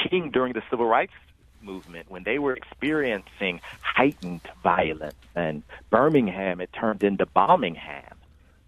King 0.09 0.31
during 0.31 0.53
the 0.53 0.61
civil 0.69 0.85
rights 0.85 1.13
movement, 1.61 2.09
when 2.09 2.23
they 2.23 2.39
were 2.39 2.53
experiencing 2.53 3.61
heightened 3.81 4.41
violence, 4.63 5.15
and 5.35 5.63
Birmingham 5.89 6.61
it 6.61 6.71
turned 6.73 7.03
into 7.03 7.25
Bombingham. 7.25 8.13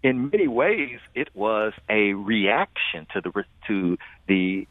In 0.02 0.30
many 0.30 0.48
ways, 0.48 0.98
it 1.14 1.28
was 1.34 1.72
a 1.88 2.14
reaction 2.14 3.06
to 3.12 3.20
the 3.20 3.44
to 3.68 3.96
the, 4.26 4.66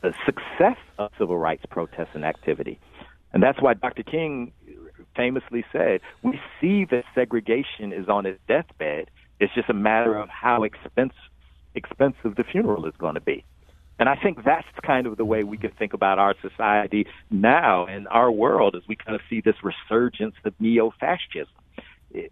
the 0.00 0.12
success 0.26 0.78
of 0.98 1.12
civil 1.18 1.38
rights 1.38 1.64
protests 1.70 2.14
and 2.14 2.24
activity, 2.24 2.78
and 3.32 3.42
that's 3.42 3.60
why 3.60 3.74
Dr. 3.74 4.02
King 4.02 4.52
famously 5.14 5.64
said, 5.72 6.00
"We 6.22 6.40
see 6.60 6.84
that 6.86 7.04
segregation 7.14 7.92
is 7.92 8.08
on 8.08 8.26
its 8.26 8.40
deathbed. 8.48 9.10
It's 9.38 9.54
just 9.54 9.68
a 9.68 9.74
matter 9.74 10.16
of 10.16 10.28
how 10.28 10.64
expensive 10.64 11.16
expensive 11.74 12.34
the 12.34 12.44
funeral 12.44 12.86
is 12.86 12.94
going 12.98 13.14
to 13.14 13.20
be." 13.20 13.44
And 14.02 14.08
I 14.08 14.16
think 14.16 14.42
that's 14.44 14.66
kind 14.84 15.06
of 15.06 15.16
the 15.16 15.24
way 15.24 15.44
we 15.44 15.56
can 15.56 15.70
think 15.70 15.92
about 15.92 16.18
our 16.18 16.34
society 16.42 17.06
now 17.30 17.86
and 17.86 18.08
our 18.08 18.32
world 18.32 18.74
as 18.74 18.82
we 18.88 18.96
kind 18.96 19.14
of 19.14 19.20
see 19.30 19.40
this 19.40 19.54
resurgence 19.62 20.34
of 20.44 20.54
neo-fascism 20.58 21.46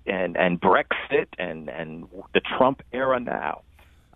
and, 0.04 0.36
and 0.36 0.60
Brexit 0.60 1.28
and, 1.38 1.68
and 1.68 2.08
the 2.34 2.40
Trump 2.40 2.82
era 2.92 3.20
now. 3.20 3.62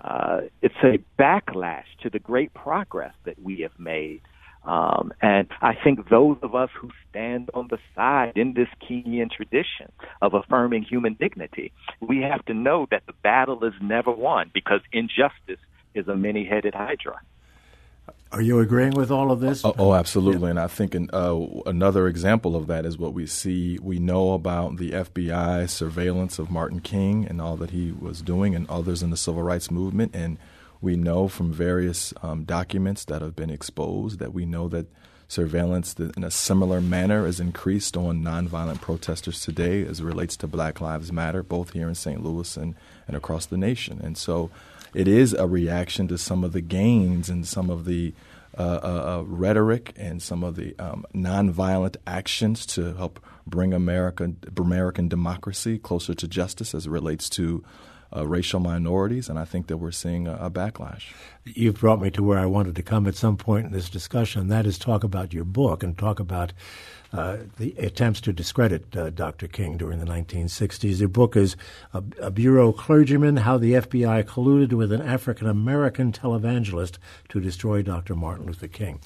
Uh, 0.00 0.40
it's 0.62 0.74
a 0.82 0.98
backlash 1.16 1.84
to 2.02 2.10
the 2.10 2.18
great 2.18 2.52
progress 2.54 3.14
that 3.22 3.40
we 3.40 3.60
have 3.60 3.78
made. 3.78 4.22
Um, 4.64 5.12
and 5.22 5.46
I 5.62 5.74
think 5.74 6.08
those 6.08 6.38
of 6.42 6.56
us 6.56 6.70
who 6.76 6.90
stand 7.08 7.50
on 7.54 7.68
the 7.70 7.78
side 7.94 8.32
in 8.34 8.54
this 8.54 8.68
Kingian 8.82 9.30
tradition 9.30 9.92
of 10.20 10.34
affirming 10.34 10.82
human 10.82 11.14
dignity, 11.14 11.70
we 12.00 12.20
have 12.22 12.44
to 12.46 12.52
know 12.52 12.88
that 12.90 13.06
the 13.06 13.14
battle 13.22 13.62
is 13.62 13.74
never 13.80 14.10
won 14.10 14.50
because 14.52 14.80
injustice 14.92 15.60
is 15.94 16.08
a 16.08 16.16
many 16.16 16.44
headed 16.44 16.74
hydra. 16.74 17.20
Are 18.34 18.42
you 18.42 18.58
agreeing 18.58 18.94
with 18.94 19.12
all 19.12 19.30
of 19.30 19.38
this? 19.38 19.64
Oh, 19.64 19.74
oh 19.78 19.94
absolutely. 19.94 20.46
Yeah. 20.46 20.50
And 20.50 20.60
I 20.60 20.66
think 20.66 20.96
uh, 21.12 21.38
another 21.66 22.08
example 22.08 22.56
of 22.56 22.66
that 22.66 22.84
is 22.84 22.98
what 22.98 23.14
we 23.14 23.26
see. 23.26 23.78
We 23.80 24.00
know 24.00 24.32
about 24.32 24.76
the 24.78 24.90
FBI 24.90 25.70
surveillance 25.70 26.40
of 26.40 26.50
Martin 26.50 26.80
King 26.80 27.26
and 27.26 27.40
all 27.40 27.56
that 27.58 27.70
he 27.70 27.92
was 27.92 28.22
doing 28.22 28.56
and 28.56 28.68
others 28.68 29.04
in 29.04 29.10
the 29.10 29.16
civil 29.16 29.44
rights 29.44 29.70
movement. 29.70 30.16
And 30.16 30.38
we 30.80 30.96
know 30.96 31.28
from 31.28 31.52
various 31.52 32.12
um, 32.22 32.42
documents 32.42 33.04
that 33.04 33.22
have 33.22 33.36
been 33.36 33.50
exposed 33.50 34.18
that 34.18 34.34
we 34.34 34.44
know 34.44 34.66
that 34.68 34.86
surveillance 35.28 35.94
in 35.94 36.24
a 36.24 36.30
similar 36.30 36.80
manner 36.80 37.26
is 37.26 37.38
increased 37.40 37.96
on 37.96 38.22
nonviolent 38.22 38.80
protesters 38.80 39.40
today 39.40 39.86
as 39.86 40.02
relates 40.02 40.36
to 40.38 40.46
Black 40.46 40.80
Lives 40.80 41.12
Matter, 41.12 41.42
both 41.42 41.72
here 41.72 41.88
in 41.88 41.94
St. 41.94 42.22
Louis 42.22 42.56
and, 42.56 42.74
and 43.06 43.16
across 43.16 43.46
the 43.46 43.56
nation. 43.56 44.00
And 44.02 44.18
so 44.18 44.50
it 44.94 45.08
is 45.08 45.32
a 45.32 45.46
reaction 45.46 46.08
to 46.08 46.18
some 46.18 46.44
of 46.44 46.52
the 46.52 46.60
gains 46.60 47.28
and 47.28 47.46
some 47.46 47.70
of 47.70 47.84
the 47.84 48.14
uh, 48.56 48.62
uh, 48.82 49.18
uh, 49.18 49.22
rhetoric 49.26 49.92
and 49.96 50.22
some 50.22 50.44
of 50.44 50.54
the 50.54 50.78
um, 50.78 51.04
nonviolent 51.12 51.96
actions 52.06 52.64
to 52.64 52.94
help 52.94 53.18
bring 53.46 53.74
American 53.74 54.36
American 54.56 55.08
democracy 55.08 55.76
closer 55.76 56.14
to 56.14 56.28
justice 56.28 56.72
as 56.72 56.86
it 56.86 56.90
relates 56.90 57.28
to 57.28 57.64
uh, 58.14 58.26
racial 58.26 58.60
minorities, 58.60 59.28
and 59.28 59.38
I 59.38 59.44
think 59.44 59.66
that 59.66 59.78
we're 59.78 59.90
seeing 59.90 60.26
a, 60.28 60.34
a, 60.36 60.50
backlash. 60.50 61.12
You've 61.44 61.80
brought 61.80 62.00
me 62.00 62.10
to 62.12 62.22
where 62.22 62.38
I 62.38 62.46
wanted 62.46 62.76
to 62.76 62.82
come 62.82 63.06
at 63.06 63.16
some 63.16 63.36
point 63.36 63.66
in 63.66 63.72
this 63.72 63.90
discussion. 63.90 64.48
That 64.48 64.66
is, 64.66 64.78
talk 64.78 65.02
about 65.02 65.34
your 65.34 65.44
book 65.44 65.82
and 65.82 65.98
talk 65.98 66.20
about 66.20 66.52
uh, 67.12 67.38
the 67.58 67.74
attempts 67.78 68.20
to 68.22 68.32
discredit 68.32 68.96
uh, 68.96 69.10
Dr. 69.10 69.46
King 69.46 69.76
during 69.76 69.98
the 69.98 70.06
1960s. 70.06 70.98
The 70.98 71.08
book 71.08 71.36
is 71.36 71.56
a, 71.92 72.02
a, 72.20 72.30
Bureau 72.30 72.72
Clergyman 72.72 73.38
How 73.38 73.58
the 73.58 73.74
FBI 73.74 74.24
Colluded 74.24 74.72
with 74.72 74.92
an 74.92 75.02
African 75.02 75.48
American 75.48 76.12
Televangelist 76.12 76.98
to 77.28 77.40
Destroy 77.40 77.82
Dr. 77.82 78.14
Martin 78.14 78.46
Luther 78.46 78.68
King. 78.68 79.00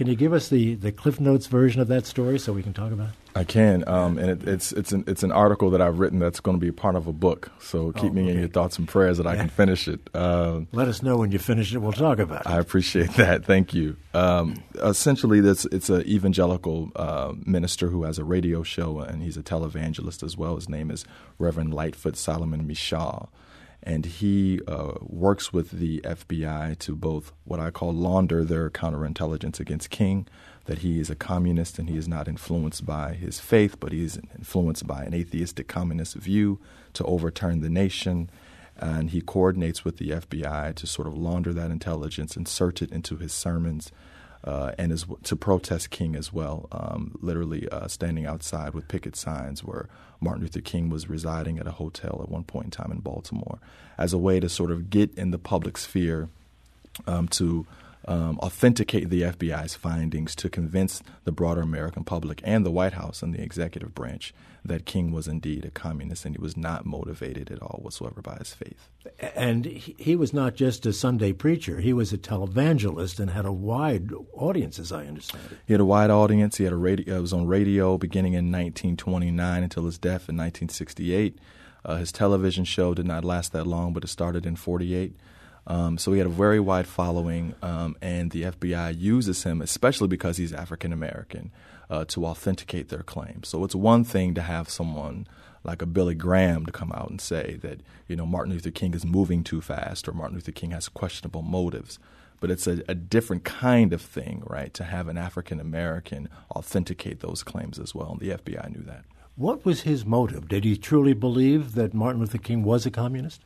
Can 0.00 0.06
you 0.06 0.16
give 0.16 0.32
us 0.32 0.48
the, 0.48 0.76
the 0.76 0.92
Cliff 0.92 1.20
Notes 1.20 1.46
version 1.46 1.82
of 1.82 1.88
that 1.88 2.06
story 2.06 2.38
so 2.38 2.54
we 2.54 2.62
can 2.62 2.72
talk 2.72 2.90
about 2.90 3.10
it? 3.10 3.14
I 3.34 3.44
can, 3.44 3.86
um, 3.86 4.16
and 4.16 4.30
it, 4.30 4.48
it's 4.48 4.72
it's 4.72 4.92
an 4.92 5.04
it's 5.06 5.22
an 5.22 5.30
article 5.30 5.68
that 5.72 5.82
I've 5.82 5.98
written 5.98 6.18
that's 6.18 6.40
going 6.40 6.58
to 6.58 6.58
be 6.60 6.72
part 6.72 6.96
of 6.96 7.06
a 7.06 7.12
book. 7.12 7.52
So 7.60 7.92
keep 7.92 8.12
oh, 8.12 8.14
me 8.14 8.30
in 8.30 8.38
your 8.38 8.48
thoughts 8.48 8.78
and 8.78 8.88
prayers 8.88 9.18
that 9.18 9.26
I 9.26 9.36
can 9.36 9.50
finish 9.50 9.86
it. 9.88 10.00
Uh, 10.14 10.60
Let 10.72 10.88
us 10.88 11.02
know 11.02 11.18
when 11.18 11.32
you 11.32 11.38
finish 11.38 11.74
it. 11.74 11.80
We'll 11.80 11.92
talk 11.92 12.18
about 12.18 12.40
it. 12.40 12.46
I 12.46 12.58
appreciate 12.58 13.10
that. 13.16 13.44
Thank 13.44 13.74
you. 13.74 13.98
Um, 14.14 14.62
essentially, 14.76 15.40
this 15.40 15.66
it's 15.66 15.90
an 15.90 16.00
evangelical 16.08 16.92
uh, 16.96 17.34
minister 17.44 17.88
who 17.88 18.04
has 18.04 18.16
a 18.16 18.24
radio 18.24 18.62
show, 18.62 19.00
and 19.00 19.22
he's 19.22 19.36
a 19.36 19.42
televangelist 19.42 20.22
as 20.22 20.34
well. 20.34 20.54
His 20.54 20.70
name 20.70 20.90
is 20.90 21.04
Reverend 21.38 21.74
Lightfoot 21.74 22.16
Solomon 22.16 22.66
Michaux 22.66 23.28
and 23.82 24.04
he 24.04 24.60
uh, 24.66 24.92
works 25.00 25.52
with 25.52 25.70
the 25.70 26.00
FBI 26.02 26.78
to 26.78 26.94
both 26.94 27.32
what 27.44 27.60
I 27.60 27.70
call 27.70 27.92
launder 27.92 28.44
their 28.44 28.68
counterintelligence 28.68 29.58
against 29.58 29.90
King, 29.90 30.26
that 30.66 30.78
he 30.78 31.00
is 31.00 31.08
a 31.08 31.14
communist 31.14 31.78
and 31.78 31.88
he 31.88 31.96
is 31.96 32.06
not 32.06 32.28
influenced 32.28 32.84
by 32.84 33.14
his 33.14 33.40
faith, 33.40 33.80
but 33.80 33.92
he 33.92 34.04
is 34.04 34.20
influenced 34.36 34.86
by 34.86 35.04
an 35.04 35.14
atheistic 35.14 35.66
communist 35.66 36.14
view 36.14 36.58
to 36.92 37.04
overturn 37.04 37.60
the 37.60 37.70
nation. 37.70 38.30
And 38.76 39.10
he 39.10 39.20
coordinates 39.20 39.84
with 39.84 39.96
the 39.96 40.10
FBI 40.10 40.74
to 40.74 40.86
sort 40.86 41.08
of 41.08 41.16
launder 41.16 41.52
that 41.52 41.70
intelligence, 41.70 42.36
insert 42.36 42.82
it 42.82 42.92
into 42.92 43.16
his 43.16 43.32
sermons, 43.32 43.92
uh, 44.44 44.72
and 44.78 44.92
is 44.92 45.06
to 45.24 45.36
protest 45.36 45.90
King 45.90 46.16
as 46.16 46.32
well, 46.32 46.68
um, 46.72 47.14
literally 47.20 47.68
uh, 47.68 47.88
standing 47.88 48.26
outside 48.26 48.72
with 48.72 48.88
picket 48.88 49.16
signs 49.16 49.62
where 49.64 49.88
Martin 50.20 50.42
Luther 50.42 50.60
King 50.60 50.90
was 50.90 51.08
residing 51.08 51.58
at 51.58 51.66
a 51.66 51.72
hotel 51.72 52.20
at 52.22 52.28
one 52.28 52.44
point 52.44 52.66
in 52.66 52.70
time 52.70 52.92
in 52.92 53.00
Baltimore, 53.00 53.58
as 53.96 54.12
a 54.12 54.18
way 54.18 54.40
to 54.40 54.48
sort 54.48 54.70
of 54.70 54.90
get 54.90 55.12
in 55.16 55.30
the 55.30 55.38
public 55.38 55.78
sphere 55.78 56.28
um, 57.06 57.28
to 57.28 57.66
um, 58.06 58.38
authenticate 58.40 59.10
the 59.10 59.22
FBI's 59.22 59.74
findings 59.74 60.34
to 60.36 60.48
convince 60.48 61.02
the 61.24 61.32
broader 61.32 61.60
American 61.60 62.04
public 62.04 62.40
and 62.44 62.64
the 62.64 62.70
White 62.70 62.94
House 62.94 63.22
and 63.22 63.34
the 63.34 63.42
executive 63.42 63.94
branch 63.94 64.32
that 64.64 64.84
King 64.84 65.10
was 65.12 65.26
indeed 65.26 65.64
a 65.64 65.70
communist 65.70 66.24
and 66.24 66.34
he 66.34 66.40
was 66.40 66.56
not 66.56 66.84
motivated 66.84 67.50
at 67.50 67.62
all 67.62 67.80
whatsoever 67.82 68.20
by 68.20 68.36
his 68.36 68.52
faith. 68.52 68.88
And 69.34 69.64
he 69.64 70.16
was 70.16 70.32
not 70.32 70.54
just 70.54 70.84
a 70.86 70.92
Sunday 70.92 71.32
preacher, 71.32 71.80
he 71.80 71.92
was 71.92 72.12
a 72.12 72.18
televangelist 72.18 73.18
and 73.18 73.30
had 73.30 73.46
a 73.46 73.52
wide 73.52 74.10
audience, 74.32 74.78
as 74.78 74.92
I 74.92 75.06
understand 75.06 75.44
it. 75.50 75.58
He 75.66 75.72
had 75.72 75.80
a 75.80 75.86
wide 75.86 76.10
audience. 76.10 76.56
He 76.56 76.64
had 76.64 76.72
a 76.72 76.76
radio, 76.76 77.18
uh, 77.18 77.20
was 77.20 77.32
on 77.32 77.46
radio 77.46 77.96
beginning 77.96 78.34
in 78.34 78.46
1929 78.46 79.62
until 79.62 79.86
his 79.86 79.98
death 79.98 80.28
in 80.28 80.36
1968. 80.36 81.38
Uh, 81.84 81.96
his 81.96 82.12
television 82.12 82.64
show 82.64 82.92
did 82.92 83.06
not 83.06 83.24
last 83.24 83.52
that 83.52 83.66
long, 83.66 83.92
but 83.92 84.04
it 84.04 84.08
started 84.08 84.44
in 84.44 84.56
48. 84.56 85.14
Um, 85.66 85.98
so 85.98 86.12
he 86.12 86.18
had 86.18 86.26
a 86.26 86.30
very 86.30 86.60
wide 86.60 86.86
following, 86.86 87.54
um, 87.62 87.96
and 88.00 88.30
the 88.30 88.44
FBI 88.44 88.98
uses 88.98 89.44
him, 89.44 89.60
especially 89.60 90.08
because 90.08 90.36
he's 90.36 90.52
African 90.52 90.92
American, 90.92 91.52
uh, 91.88 92.04
to 92.06 92.26
authenticate 92.26 92.88
their 92.88 93.02
claims. 93.02 93.48
So 93.48 93.64
it's 93.64 93.74
one 93.74 94.04
thing 94.04 94.34
to 94.34 94.42
have 94.42 94.68
someone 94.68 95.26
like 95.62 95.82
a 95.82 95.86
Billy 95.86 96.14
Graham 96.14 96.64
to 96.66 96.72
come 96.72 96.92
out 96.92 97.10
and 97.10 97.20
say 97.20 97.58
that 97.62 97.80
you 98.08 98.16
know 98.16 98.26
Martin 98.26 98.52
Luther 98.52 98.70
King 98.70 98.94
is 98.94 99.04
moving 99.04 99.44
too 99.44 99.60
fast 99.60 100.08
or 100.08 100.12
Martin 100.12 100.36
Luther 100.36 100.52
King 100.52 100.70
has 100.70 100.88
questionable 100.88 101.42
motives. 101.42 101.98
But 102.40 102.50
it's 102.50 102.66
a, 102.66 102.82
a 102.88 102.94
different 102.94 103.44
kind 103.44 103.92
of 103.92 104.00
thing, 104.00 104.42
right? 104.46 104.72
To 104.72 104.84
have 104.84 105.08
an 105.08 105.18
African 105.18 105.60
American 105.60 106.28
authenticate 106.56 107.20
those 107.20 107.42
claims 107.42 107.78
as 107.78 107.94
well, 107.94 108.12
and 108.12 108.20
the 108.20 108.36
FBI 108.36 108.74
knew 108.74 108.82
that. 108.84 109.04
What 109.36 109.64
was 109.64 109.82
his 109.82 110.04
motive? 110.06 110.48
Did 110.48 110.64
he 110.64 110.76
truly 110.76 111.12
believe 111.12 111.74
that 111.74 111.94
Martin 111.94 112.20
Luther 112.20 112.38
King 112.38 112.62
was 112.62 112.86
a 112.86 112.90
communist? 112.90 113.42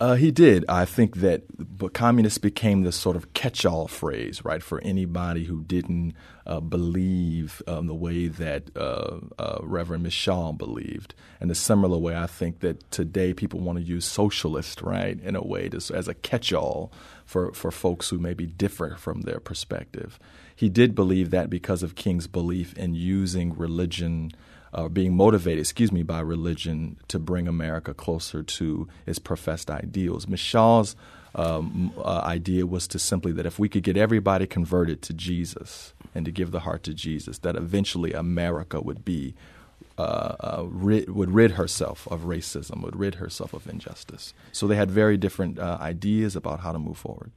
Uh, 0.00 0.14
he 0.14 0.30
did. 0.30 0.64
I 0.68 0.84
think 0.84 1.16
that 1.16 1.42
but 1.58 1.92
communist 1.92 2.40
became 2.40 2.82
this 2.82 2.94
sort 2.94 3.16
of 3.16 3.32
catch-all 3.32 3.88
phrase, 3.88 4.44
right, 4.44 4.62
for 4.62 4.80
anybody 4.82 5.44
who 5.44 5.62
didn't 5.62 6.14
uh, 6.46 6.60
believe 6.60 7.60
um, 7.66 7.88
the 7.88 7.94
way 7.94 8.28
that 8.28 8.70
uh, 8.76 9.18
uh 9.40 9.58
Reverend 9.60 10.04
Michaux 10.04 10.56
believed. 10.56 11.14
In 11.40 11.50
a 11.50 11.54
similar 11.54 11.98
way, 11.98 12.16
I 12.16 12.28
think 12.28 12.60
that 12.60 12.88
today 12.92 13.34
people 13.34 13.58
want 13.58 13.78
to 13.78 13.84
use 13.84 14.04
socialist, 14.04 14.82
right, 14.82 15.18
in 15.20 15.34
a 15.34 15.42
way 15.42 15.68
to, 15.68 15.78
as 15.92 16.06
a 16.06 16.14
catch-all 16.14 16.92
for, 17.26 17.52
for 17.52 17.72
folks 17.72 18.10
who 18.10 18.18
may 18.18 18.34
be 18.34 18.46
different 18.46 19.00
from 19.00 19.22
their 19.22 19.40
perspective. 19.40 20.20
He 20.54 20.68
did 20.68 20.94
believe 20.94 21.30
that 21.30 21.50
because 21.50 21.82
of 21.82 21.96
King's 21.96 22.28
belief 22.28 22.72
in 22.74 22.94
using 22.94 23.52
religion– 23.52 24.30
uh, 24.72 24.88
being 24.88 25.14
motivated, 25.14 25.60
excuse 25.60 25.92
me, 25.92 26.02
by 26.02 26.20
religion 26.20 26.96
to 27.08 27.18
bring 27.18 27.48
America 27.48 27.94
closer 27.94 28.42
to 28.42 28.88
its 29.06 29.18
professed 29.18 29.70
ideals. 29.70 30.28
Michaux's 30.28 30.96
um, 31.34 31.92
uh, 31.98 32.22
idea 32.24 32.66
was 32.66 32.88
to 32.88 32.98
simply 32.98 33.32
that 33.32 33.46
if 33.46 33.58
we 33.58 33.68
could 33.68 33.82
get 33.82 33.96
everybody 33.96 34.46
converted 34.46 35.02
to 35.02 35.12
Jesus 35.12 35.92
and 36.14 36.24
to 36.24 36.32
give 36.32 36.50
the 36.50 36.60
heart 36.60 36.82
to 36.84 36.94
Jesus, 36.94 37.38
that 37.38 37.56
eventually 37.56 38.12
America 38.12 38.80
would 38.80 39.04
be 39.04 39.34
uh, 39.98 40.36
uh, 40.40 40.64
rid, 40.68 41.10
would 41.10 41.30
rid 41.30 41.52
herself 41.52 42.06
of 42.08 42.20
racism, 42.20 42.82
would 42.82 42.96
rid 42.96 43.16
herself 43.16 43.52
of 43.52 43.68
injustice. 43.68 44.32
So 44.52 44.66
they 44.66 44.76
had 44.76 44.90
very 44.90 45.16
different 45.16 45.58
uh, 45.58 45.76
ideas 45.80 46.36
about 46.36 46.60
how 46.60 46.72
to 46.72 46.78
move 46.78 46.96
forward. 46.96 47.32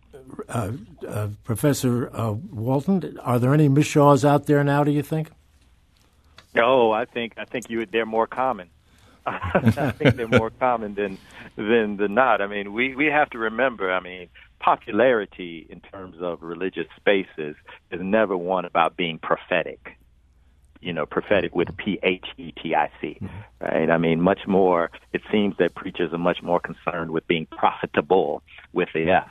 Uh, 0.47 0.71
uh, 1.07 1.29
Professor 1.43 2.15
uh, 2.15 2.31
Walton, 2.31 3.17
are 3.23 3.39
there 3.39 3.53
any 3.53 3.67
Michauxs 3.67 4.23
out 4.23 4.45
there 4.45 4.63
now? 4.63 4.83
Do 4.83 4.91
you 4.91 5.01
think? 5.01 5.31
Oh, 6.57 6.91
I 6.91 7.05
think 7.05 7.33
I 7.37 7.45
think 7.45 7.69
you 7.69 7.85
they're 7.85 8.05
more 8.05 8.27
common. 8.27 8.69
I 9.25 9.91
think 9.91 10.15
they're 10.15 10.27
more 10.27 10.49
common 10.49 10.95
than 10.95 11.17
than 11.55 11.97
than 11.97 12.13
not. 12.13 12.41
I 12.41 12.47
mean, 12.47 12.73
we 12.73 12.95
we 12.95 13.05
have 13.05 13.29
to 13.31 13.37
remember. 13.37 13.91
I 13.91 13.99
mean, 13.99 14.27
popularity 14.59 15.65
in 15.69 15.79
terms 15.79 16.17
of 16.19 16.41
religious 16.41 16.87
spaces 16.97 17.55
is 17.91 18.01
never 18.01 18.35
one 18.35 18.65
about 18.65 18.97
being 18.97 19.19
prophetic. 19.19 19.97
You 20.81 20.93
know, 20.93 21.05
prophetic 21.05 21.55
with 21.55 21.77
P 21.77 21.99
H 22.01 22.25
E 22.37 22.51
T 22.51 22.73
I 22.73 22.89
C, 22.99 23.19
mm-hmm. 23.21 23.27
right? 23.63 23.89
I 23.89 23.97
mean, 23.99 24.19
much 24.19 24.47
more. 24.47 24.89
It 25.13 25.21
seems 25.31 25.55
that 25.57 25.75
preachers 25.75 26.11
are 26.11 26.17
much 26.17 26.41
more 26.41 26.59
concerned 26.59 27.11
with 27.11 27.27
being 27.27 27.45
profitable 27.45 28.41
with 28.73 28.89
the 28.93 29.11
F. 29.11 29.29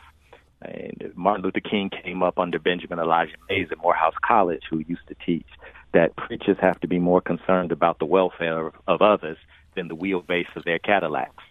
And 0.63 1.13
Martin 1.17 1.43
Luther 1.43 1.61
King 1.61 1.91
came 1.91 2.23
up 2.23 2.39
under 2.39 2.59
Benjamin 2.61 3.01
Elijah 3.01 3.35
Mays 3.49 3.69
at 3.73 3.79
Morehouse 3.79 4.15
College, 4.25 4.63
who 4.71 4.79
used 4.79 5.09
to 5.09 5.17
teach 5.27 5.47
that 5.93 6.17
preachers 6.17 6.57
have 6.61 6.81
to 6.81 6.89
be 6.89 6.99
more 6.99 7.21
concerned 7.21 7.73
about 7.73 7.99
the 7.99 8.05
welfare 8.05 8.73
of 8.87 9.03
others 9.03 9.39
than 9.75 9.89
the 9.89 9.97
wheelbase 9.97 10.55
of 10.57 10.65
their 10.65 10.79
Cadillacs. 10.79 11.43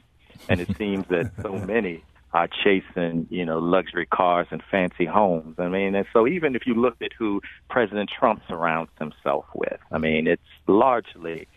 And 0.47 0.61
it 0.61 0.75
seems 0.77 1.07
that 1.07 1.31
so 1.41 1.53
many 1.53 2.03
are 2.33 2.47
chasing, 2.63 3.27
you 3.29 3.43
know, 3.45 3.57
luxury 3.59 4.05
cars 4.05 4.47
and 4.51 4.61
fancy 4.69 5.05
homes. 5.05 5.55
I 5.57 5.67
mean, 5.67 5.95
and 5.95 6.05
so 6.13 6.27
even 6.27 6.55
if 6.55 6.67
you 6.67 6.75
look 6.75 7.01
at 7.01 7.11
who 7.17 7.41
President 7.69 8.09
Trump 8.09 8.41
surrounds 8.47 8.91
himself 8.99 9.45
with, 9.53 9.79
I 9.91 9.97
mean, 9.97 10.27
it's 10.27 10.41
largely 10.67 11.47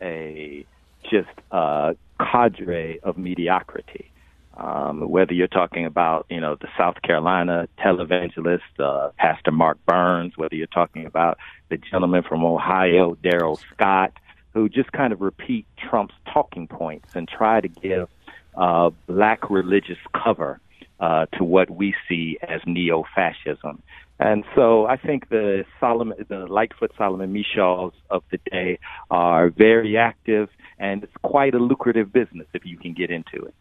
a 0.00 0.64
just 1.10 1.28
a 1.50 1.96
cadre 2.20 3.00
of 3.02 3.18
mediocrity. 3.18 4.10
Um, 4.56 5.08
whether 5.08 5.32
you're 5.32 5.46
talking 5.46 5.86
about, 5.86 6.26
you 6.28 6.40
know, 6.40 6.56
the 6.60 6.68
South 6.76 7.00
Carolina 7.02 7.68
televangelist, 7.78 8.60
uh, 8.78 9.10
Pastor 9.16 9.52
Mark 9.52 9.78
Burns, 9.86 10.36
whether 10.36 10.54
you're 10.54 10.66
talking 10.66 11.06
about 11.06 11.38
the 11.68 11.78
gentleman 11.78 12.22
from 12.22 12.44
Ohio, 12.44 13.16
Darrell 13.22 13.60
Scott, 13.72 14.12
who 14.52 14.68
just 14.68 14.92
kind 14.92 15.12
of 15.12 15.20
repeat 15.20 15.66
Trump's 15.76 16.14
talking 16.32 16.66
points 16.66 17.14
and 17.14 17.28
try 17.28 17.60
to 17.60 17.68
give 17.68 18.08
uh, 18.56 18.90
black 19.06 19.48
religious 19.48 19.98
cover 20.12 20.60
uh, 20.98 21.26
to 21.38 21.44
what 21.44 21.70
we 21.70 21.94
see 22.08 22.36
as 22.42 22.60
neo-fascism. 22.66 23.82
And 24.18 24.44
so 24.54 24.84
I 24.84 24.96
think 24.96 25.30
the 25.30 25.64
Solomon, 25.78 26.26
the 26.28 26.46
Lightfoot 26.46 26.92
Solomon 26.98 27.32
Michauxs 27.32 27.96
of 28.10 28.22
the 28.30 28.38
day 28.50 28.78
are 29.10 29.48
very 29.48 29.96
active, 29.96 30.50
and 30.78 31.04
it's 31.04 31.16
quite 31.22 31.54
a 31.54 31.58
lucrative 31.58 32.12
business 32.12 32.46
if 32.52 32.66
you 32.66 32.76
can 32.76 32.92
get 32.92 33.10
into 33.10 33.46
it. 33.46 33.54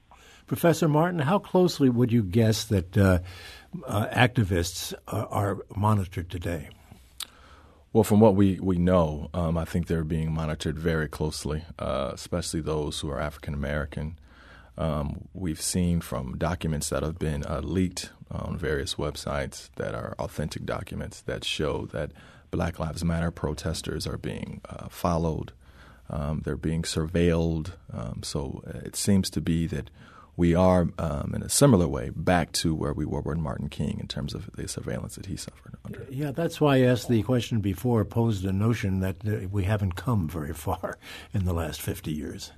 Professor 0.50 0.88
Martin, 0.88 1.20
how 1.20 1.38
closely 1.38 1.90
would 1.90 2.12
you 2.12 2.24
guess 2.24 2.64
that 2.66 2.98
uh, 2.98 3.20
uh, 3.86 4.08
activists 4.08 4.96
are, 5.08 5.28
are, 5.28 5.58
monitored 5.76 6.28
today? 6.28 6.70
Well, 7.94 8.04
from 8.04 8.20
what 8.20 8.34
we, 8.36 8.60
we 8.60 8.80
know, 8.80 9.30
um, 9.36 9.60
I 9.60 9.66
think 9.66 9.86
they're 9.86 10.04
being 10.04 10.34
monitored 10.34 10.80
very 10.80 11.08
closely, 11.08 11.66
uh, 11.78 12.10
especially 12.16 12.62
those 12.62 13.00
who 13.00 13.12
are 13.12 13.20
African 13.20 13.54
American. 13.54 14.18
Um, 14.76 15.28
we've 15.36 15.62
seen 15.62 16.02
from 16.02 16.36
documents 16.40 16.90
that 16.90 17.04
have 17.04 17.20
been 17.20 17.46
uh, 17.46 17.62
leaked 17.64 18.10
on 18.32 18.58
various 18.58 18.96
websites 18.96 19.70
that 19.76 19.94
are 19.94 20.16
authentic 20.18 20.66
documents 20.66 21.22
that 21.22 21.44
show 21.44 21.86
that 21.92 22.12
Black 22.50 22.80
Lives 22.80 23.06
Matter 23.06 23.30
protesters 23.30 24.08
are 24.08 24.18
being 24.18 24.62
uh, 24.68 24.88
followed, 24.90 25.52
um, 26.10 26.42
they're 26.44 26.58
being 26.58 26.82
surveilled. 26.82 27.74
Um, 27.94 28.22
so 28.24 28.64
uh, 28.66 28.80
it 28.80 28.96
seems 28.96 29.30
to 29.30 29.42
be 29.42 29.68
that 29.68 29.92
we 30.40 30.56
are, 30.56 30.88
um, 30.98 31.34
in 31.36 31.44
a 31.44 31.50
similar 31.50 31.86
way, 31.86 32.12
back 32.16 32.54
to 32.54 32.74
where 32.74 32.94
we 32.94 33.06
were 33.06 33.20
with 33.20 33.38
Martin 33.38 33.68
King 33.68 33.98
in 34.00 34.08
terms 34.08 34.34
of 34.34 34.50
the 34.56 34.70
surveillance 34.70 35.16
that 35.16 35.26
he 35.26 35.36
suffered 35.36 35.76
under. 35.84 36.08
Yeah, 36.10 36.32
that's 36.32 36.62
why 36.62 36.78
I 36.78 36.82
asked 36.84 37.10
the 37.10 37.22
question 37.24 37.60
before, 37.60 38.06
posed 38.06 38.46
a 38.46 38.54
notion 38.54 39.02
that 39.02 39.18
uh, 39.28 39.50
we 39.52 39.66
haven't 39.66 39.98
come 39.98 40.30
very 40.30 40.54
far 40.54 40.98
in 41.34 41.44
the 41.44 41.52
last 41.52 41.82
50 41.82 42.14
years. 42.14 42.54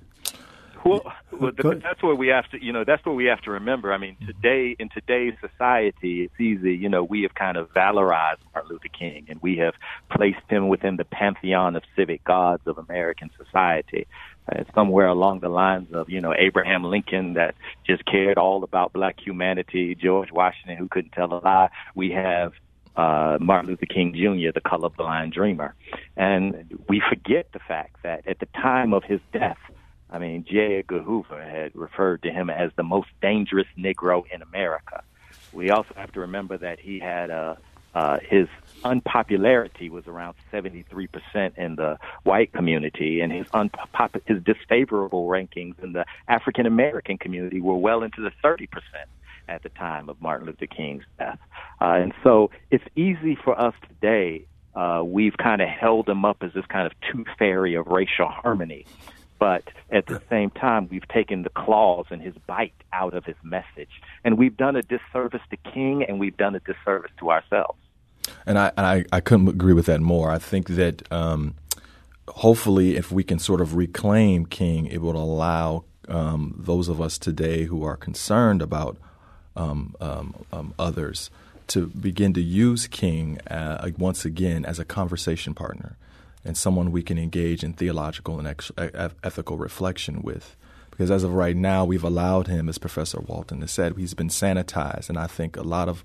Well, 0.84 1.02
well 1.32 1.52
that's 1.58 2.02
what 2.02 2.18
we 2.18 2.28
have 2.28 2.48
to, 2.50 2.64
you 2.64 2.72
know, 2.72 2.84
that's 2.84 3.04
what 3.04 3.16
we 3.16 3.24
have 3.24 3.40
to 3.42 3.50
remember. 3.50 3.92
I 3.92 3.98
mean, 3.98 4.16
today 4.26 4.76
in 4.78 4.88
today's 4.88 5.34
society, 5.40 6.22
it's 6.22 6.40
easy, 6.40 6.76
you 6.76 6.88
know, 6.88 7.02
we 7.02 7.22
have 7.22 7.34
kind 7.34 7.56
of 7.56 7.72
valorized 7.72 8.38
Martin 8.54 8.70
Luther 8.70 8.88
King, 8.88 9.26
and 9.28 9.40
we 9.42 9.56
have 9.56 9.74
placed 10.10 10.48
him 10.48 10.68
within 10.68 10.96
the 10.96 11.04
pantheon 11.04 11.74
of 11.74 11.82
civic 11.96 12.22
gods 12.22 12.62
of 12.66 12.78
American 12.78 13.30
society. 13.36 14.06
Uh, 14.50 14.64
somewhere 14.74 15.06
along 15.06 15.38
the 15.38 15.48
lines 15.48 15.86
of, 15.92 16.10
you 16.10 16.20
know, 16.20 16.34
Abraham 16.36 16.82
Lincoln 16.82 17.34
that 17.34 17.54
just 17.86 18.04
cared 18.04 18.38
all 18.38 18.64
about 18.64 18.92
black 18.92 19.20
humanity, 19.20 19.94
George 19.94 20.32
Washington 20.32 20.76
who 20.76 20.88
couldn't 20.88 21.12
tell 21.12 21.32
a 21.32 21.38
lie. 21.38 21.68
We 21.94 22.10
have 22.10 22.52
uh, 22.96 23.38
Martin 23.40 23.70
Luther 23.70 23.86
King 23.86 24.12
Jr., 24.12 24.50
the 24.52 24.60
colorblind 24.60 25.32
dreamer. 25.32 25.74
And 26.16 26.80
we 26.88 27.00
forget 27.08 27.52
the 27.52 27.60
fact 27.60 28.02
that 28.02 28.26
at 28.26 28.40
the 28.40 28.46
time 28.46 28.92
of 28.92 29.04
his 29.04 29.20
death, 29.32 29.58
I 30.10 30.18
mean, 30.18 30.44
J. 30.44 30.78
Edgar 30.78 31.02
Hoover 31.02 31.42
had 31.42 31.74
referred 31.74 32.22
to 32.22 32.30
him 32.30 32.50
as 32.50 32.70
the 32.76 32.82
most 32.82 33.08
dangerous 33.22 33.68
Negro 33.78 34.24
in 34.32 34.42
America. 34.42 35.02
We 35.52 35.70
also 35.70 35.94
have 35.96 36.12
to 36.12 36.20
remember 36.20 36.58
that 36.58 36.80
he 36.80 36.98
had 36.98 37.30
a 37.30 37.58
uh, 37.94 38.18
his 38.26 38.48
unpopularity 38.84 39.90
was 39.90 40.06
around 40.06 40.34
73% 40.52 41.56
in 41.56 41.76
the 41.76 41.98
white 42.24 42.52
community, 42.52 43.20
and 43.20 43.32
his 43.32 43.46
unpop- 43.48 44.20
his 44.26 44.42
disfavorable 44.42 45.28
rankings 45.28 45.82
in 45.82 45.92
the 45.92 46.04
African 46.28 46.66
American 46.66 47.18
community 47.18 47.60
were 47.60 47.76
well 47.76 48.02
into 48.02 48.22
the 48.22 48.32
30% 48.42 48.68
at 49.48 49.62
the 49.62 49.68
time 49.70 50.08
of 50.08 50.20
Martin 50.20 50.46
Luther 50.46 50.66
King's 50.66 51.04
death. 51.18 51.38
Uh, 51.80 51.98
and 52.00 52.14
so 52.22 52.50
it's 52.70 52.84
easy 52.96 53.36
for 53.36 53.60
us 53.60 53.74
today. 53.88 54.46
Uh, 54.74 55.02
we've 55.04 55.36
kind 55.36 55.60
of 55.60 55.68
held 55.68 56.08
him 56.08 56.24
up 56.24 56.38
as 56.42 56.52
this 56.54 56.64
kind 56.66 56.86
of 56.86 56.92
tooth 57.12 57.26
fairy 57.38 57.74
of 57.74 57.86
racial 57.88 58.28
harmony. 58.28 58.86
But 59.38 59.64
at 59.90 60.06
the 60.06 60.22
same 60.30 60.50
time, 60.50 60.86
we've 60.88 61.06
taken 61.08 61.42
the 61.42 61.50
claws 61.50 62.06
and 62.10 62.22
his 62.22 62.34
bite 62.46 62.72
out 62.92 63.12
of 63.12 63.24
his 63.24 63.34
message. 63.42 63.90
And 64.24 64.38
we've 64.38 64.56
done 64.56 64.76
a 64.76 64.82
disservice 64.82 65.42
to 65.50 65.56
King 65.56 66.04
and 66.04 66.20
we've 66.20 66.36
done 66.36 66.54
a 66.54 66.60
disservice 66.60 67.10
to 67.18 67.32
ourselves. 67.32 67.81
And 68.46 68.58
I, 68.58 68.72
I, 68.76 69.04
I 69.12 69.20
couldn't 69.20 69.48
agree 69.48 69.72
with 69.72 69.86
that 69.86 70.00
more. 70.00 70.30
I 70.30 70.38
think 70.38 70.68
that 70.68 71.10
um, 71.12 71.54
hopefully, 72.28 72.96
if 72.96 73.12
we 73.12 73.24
can 73.24 73.38
sort 73.38 73.60
of 73.60 73.74
reclaim 73.74 74.46
King, 74.46 74.86
it 74.86 75.00
will 75.00 75.16
allow 75.16 75.84
um, 76.08 76.54
those 76.58 76.88
of 76.88 77.00
us 77.00 77.18
today 77.18 77.64
who 77.64 77.84
are 77.84 77.96
concerned 77.96 78.62
about 78.62 78.96
um, 79.54 79.94
um, 80.00 80.34
um 80.50 80.72
others 80.78 81.30
to 81.68 81.86
begin 81.88 82.32
to 82.32 82.40
use 82.42 82.86
King 82.86 83.38
uh, 83.48 83.90
once 83.98 84.24
again 84.24 84.64
as 84.64 84.78
a 84.78 84.84
conversation 84.84 85.54
partner 85.54 85.96
and 86.44 86.56
someone 86.56 86.90
we 86.90 87.02
can 87.02 87.18
engage 87.18 87.62
in 87.62 87.72
theological 87.72 88.38
and 88.38 88.48
ex- 88.48 88.72
ethical 88.76 89.56
reflection 89.56 90.22
with. 90.22 90.56
Because 90.90 91.10
as 91.10 91.24
of 91.24 91.32
right 91.32 91.56
now, 91.56 91.84
we've 91.84 92.04
allowed 92.04 92.48
him, 92.48 92.68
as 92.68 92.78
Professor 92.78 93.20
Walton 93.20 93.60
has 93.60 93.70
said, 93.70 93.96
he's 93.96 94.14
been 94.14 94.28
sanitized. 94.28 95.08
And 95.08 95.18
I 95.18 95.26
think 95.26 95.56
a 95.56 95.62
lot 95.62 95.88
of 95.88 96.04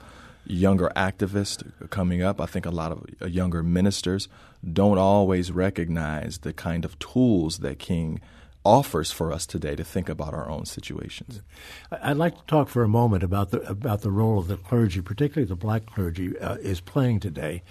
younger 0.50 0.92
activists 0.96 1.64
coming 1.90 2.22
up, 2.22 2.40
I 2.42 2.46
think 2.46 2.66
a 2.66 2.72
lot 2.72 2.92
of 2.92 3.06
uh, 3.22 3.28
younger 3.28 3.64
ministers 3.64 4.28
don't 4.74 4.98
always 4.98 5.52
recognize 5.52 6.40
the 6.40 6.54
kind 6.54 6.86
of 6.86 6.98
tools 7.00 7.60
that 7.60 7.80
King 7.80 8.22
offers 8.68 9.14
for 9.14 9.32
us 9.32 9.46
today 9.46 9.76
to 9.78 9.84
think 9.84 10.10
about 10.10 10.34
our 10.34 10.50
own 10.50 10.66
situations. 10.66 11.42
I'd 11.90 12.18
like 12.18 12.36
to 12.38 12.44
talk 12.48 12.68
for 12.68 12.84
a 12.84 12.88
moment 12.88 13.24
about 13.24 13.52
the 13.52 13.62
about 13.62 14.02
the 14.02 14.12
role 14.12 14.40
of 14.40 14.48
the 14.48 14.58
clergy, 14.58 15.00
particularly 15.00 15.48
the 15.48 15.56
black 15.56 15.86
clergy, 15.86 16.38
uh, 16.38 16.56
is 16.56 16.82
playing 16.82 17.22
today. 17.22 17.64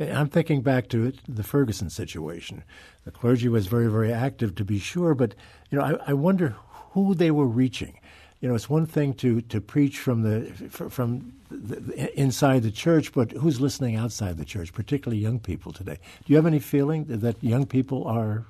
I'm 0.00 0.28
thinking 0.28 0.62
back 0.62 0.88
to 0.88 1.12
the 1.28 1.44
Ferguson 1.44 1.88
situation. 1.88 2.64
The 3.04 3.12
clergy 3.12 3.48
was 3.48 3.68
very, 3.68 3.88
very 3.88 4.12
active, 4.12 4.56
to 4.56 4.64
be 4.64 4.80
sure, 4.80 5.14
but 5.14 5.36
you 5.70 5.78
know, 5.78 5.84
I, 5.84 6.10
I 6.10 6.12
wonder 6.14 6.56
who 6.92 7.14
they 7.14 7.30
were 7.30 7.46
reaching. 7.46 7.99
You 8.40 8.48
know, 8.48 8.54
it's 8.54 8.70
one 8.70 8.86
thing 8.86 9.12
to, 9.14 9.42
to 9.42 9.60
preach 9.60 9.98
from 9.98 10.22
the 10.22 10.46
from 10.70 11.34
the, 11.50 12.10
inside 12.18 12.62
the 12.62 12.70
church, 12.70 13.12
but 13.12 13.32
who's 13.32 13.60
listening 13.60 13.96
outside 13.96 14.38
the 14.38 14.46
church, 14.46 14.72
particularly 14.72 15.20
young 15.20 15.40
people 15.40 15.72
today? 15.72 15.98
Do 16.24 16.32
you 16.32 16.36
have 16.36 16.46
any 16.46 16.58
feeling 16.58 17.04
that 17.08 17.42
young 17.44 17.66
people 17.66 18.04
are 18.06 18.46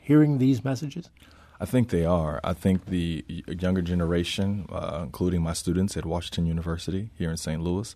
hearing 0.00 0.38
these 0.38 0.64
messages? 0.64 1.10
I 1.60 1.66
think 1.66 1.90
they 1.90 2.04
are. 2.04 2.40
I 2.42 2.52
think 2.52 2.86
the 2.86 3.24
younger 3.46 3.82
generation, 3.82 4.66
uh, 4.72 5.00
including 5.02 5.42
my 5.42 5.52
students 5.52 5.96
at 5.96 6.04
Washington 6.04 6.46
University 6.46 7.10
here 7.16 7.30
in 7.30 7.36
St. 7.36 7.62
Louis, 7.62 7.94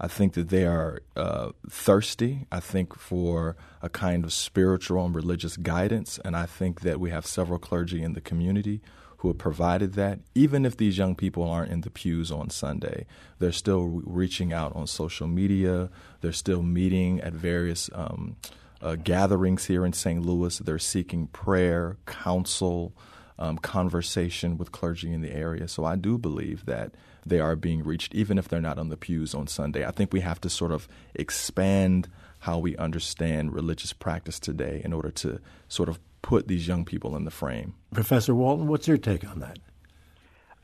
I 0.00 0.08
think 0.08 0.34
that 0.34 0.48
they 0.48 0.66
are 0.66 1.00
uh, 1.14 1.52
thirsty. 1.70 2.46
I 2.50 2.60
think 2.60 2.98
for 2.98 3.56
a 3.80 3.88
kind 3.88 4.24
of 4.24 4.32
spiritual 4.32 5.04
and 5.04 5.14
religious 5.14 5.56
guidance, 5.56 6.18
and 6.24 6.36
I 6.36 6.46
think 6.46 6.80
that 6.82 7.00
we 7.00 7.10
have 7.10 7.26
several 7.26 7.58
clergy 7.58 8.02
in 8.02 8.12
the 8.12 8.20
community 8.20 8.80
who 9.18 9.28
have 9.28 9.38
provided 9.38 9.94
that. 9.94 10.20
Even 10.34 10.64
if 10.64 10.76
these 10.76 10.98
young 10.98 11.14
people 11.14 11.48
aren't 11.48 11.72
in 11.72 11.82
the 11.82 11.90
pews 11.90 12.30
on 12.30 12.50
Sunday, 12.50 13.06
they're 13.38 13.52
still 13.52 13.84
reaching 14.04 14.52
out 14.52 14.74
on 14.76 14.86
social 14.86 15.26
media. 15.26 15.90
They're 16.20 16.32
still 16.32 16.62
meeting 16.62 17.20
at 17.20 17.32
various. 17.32 17.90
Um, 17.92 18.36
uh, 18.82 18.94
gatherings 18.94 19.64
here 19.64 19.86
in 19.86 19.92
St. 19.92 20.24
Louis. 20.24 20.58
They're 20.58 20.78
seeking 20.78 21.28
prayer, 21.28 21.96
counsel, 22.06 22.92
um, 23.38 23.58
conversation 23.58 24.56
with 24.56 24.72
clergy 24.72 25.12
in 25.12 25.22
the 25.22 25.32
area. 25.32 25.68
So 25.68 25.84
I 25.84 25.96
do 25.96 26.18
believe 26.18 26.66
that 26.66 26.92
they 27.24 27.40
are 27.40 27.56
being 27.56 27.82
reached, 27.82 28.14
even 28.14 28.38
if 28.38 28.48
they're 28.48 28.60
not 28.60 28.78
on 28.78 28.88
the 28.88 28.96
pews 28.96 29.34
on 29.34 29.46
Sunday. 29.46 29.84
I 29.84 29.90
think 29.90 30.12
we 30.12 30.20
have 30.20 30.40
to 30.42 30.50
sort 30.50 30.72
of 30.72 30.88
expand 31.14 32.08
how 32.40 32.58
we 32.58 32.76
understand 32.76 33.52
religious 33.52 33.92
practice 33.92 34.38
today 34.38 34.80
in 34.84 34.92
order 34.92 35.10
to 35.10 35.40
sort 35.68 35.88
of 35.88 35.98
put 36.26 36.48
these 36.48 36.66
young 36.66 36.84
people 36.84 37.14
in 37.14 37.24
the 37.24 37.30
frame. 37.30 37.72
Professor 37.94 38.34
Walton, 38.34 38.66
what's 38.66 38.88
your 38.88 38.96
take 38.96 39.24
on 39.24 39.38
that? 39.38 39.60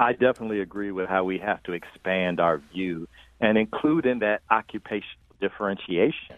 I 0.01 0.13
definitely 0.13 0.61
agree 0.61 0.91
with 0.91 1.09
how 1.09 1.23
we 1.23 1.39
have 1.39 1.63
to 1.63 1.73
expand 1.73 2.41
our 2.41 2.61
view 2.73 3.07
and 3.41 3.57
include 3.57 4.05
in 4.05 4.19
that 4.19 4.43
occupational 4.51 5.23
differentiation. 5.41 6.35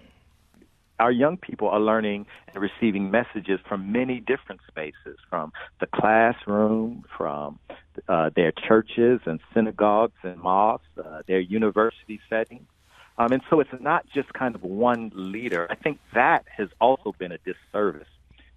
Our 1.01 1.11
young 1.11 1.39
people 1.39 1.69
are 1.69 1.81
learning 1.81 2.27
and 2.49 2.63
receiving 2.63 3.11
messages 3.11 3.61
from 3.67 3.93
many 3.93 4.21
different 4.21 4.61
spaces, 4.69 5.17
from 5.31 5.55
the 5.81 5.87
classroom, 5.87 7.07
from 7.17 7.59
uh, 8.07 8.29
their 8.37 8.53
churches 8.53 9.21
and 9.25 9.41
synagogues 9.55 10.21
and 10.23 10.37
mosques, 10.37 10.85
uh, 11.03 11.23
their 11.27 11.41
university 11.41 12.21
settings. 12.29 12.69
Um, 13.17 13.33
and 13.33 13.43
so 13.49 13.61
it's 13.61 13.71
not 13.81 14.05
just 14.15 14.35
kind 14.35 14.55
of 14.55 14.63
one 14.63 15.13
leader. 15.15 15.67
I 15.71 15.77
think 15.77 15.99
that 16.13 16.45
has 16.59 16.69
also 16.79 17.15
been 17.19 17.33
a 17.33 17.39
disservice 17.39 18.09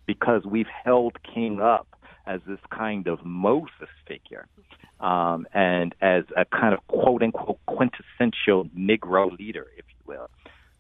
because 0.08 0.44
we've 0.46 0.68
held 0.84 1.18
King 1.22 1.62
up 1.62 1.88
as 2.26 2.42
this 2.48 2.60
kind 2.72 3.08
of 3.08 3.24
Moses 3.24 3.90
figure 4.08 4.48
um, 5.00 5.48
and 5.54 5.94
as 6.02 6.24
a 6.36 6.46
kind 6.46 6.74
of 6.74 6.86
quote 6.88 7.22
unquote 7.22 7.60
quintessential 7.68 8.66
Negro 8.78 9.38
leader, 9.38 9.68
if 9.78 9.86
you 9.90 10.04
will, 10.06 10.30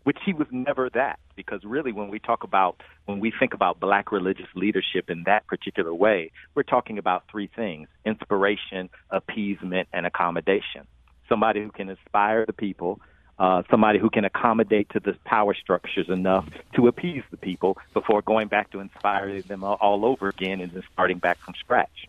which 0.04 0.18
he 0.26 0.34
was 0.34 0.48
never 0.52 0.90
that. 0.94 1.20
Because 1.36 1.62
really, 1.64 1.92
when 1.92 2.10
we 2.10 2.20
talk 2.20 2.44
about, 2.44 2.82
when 3.06 3.20
we 3.20 3.32
think 3.38 3.54
about 3.54 3.80
black 3.80 4.12
religious 4.12 4.48
leadership 4.56 5.10
in 5.10 5.24
that 5.26 5.46
particular 5.48 5.94
way, 5.94 6.32
we're 6.56 6.64
talking 6.64 6.98
about 6.98 7.24
three 7.32 7.50
things 7.56 7.88
inspiration, 8.06 8.90
appeasement, 9.12 9.88
and 9.94 10.06
accommodation. 10.06 10.88
Somebody 11.30 11.62
who 11.62 11.72
can 11.72 11.90
inspire 11.90 12.46
the 12.46 12.54
people, 12.54 13.00
uh, 13.40 13.64
somebody 13.70 14.00
who 14.00 14.10
can 14.10 14.26
accommodate 14.26 14.90
to 14.90 15.00
the 15.00 15.16
power 15.26 15.54
structures 15.54 16.10
enough 16.10 16.48
to 16.76 16.88
appease 16.88 17.24
the 17.32 17.38
people 17.38 17.78
before 17.94 18.22
going 18.22 18.48
back 18.48 18.72
to 18.72 18.80
inspiring 18.80 19.44
them 19.48 19.64
all, 19.64 19.78
all 19.80 20.06
over 20.06 20.30
again 20.30 20.60
and 20.62 20.72
then 20.72 20.84
starting 20.94 21.20
back 21.20 21.38
from 21.44 21.54
scratch. 21.60 22.08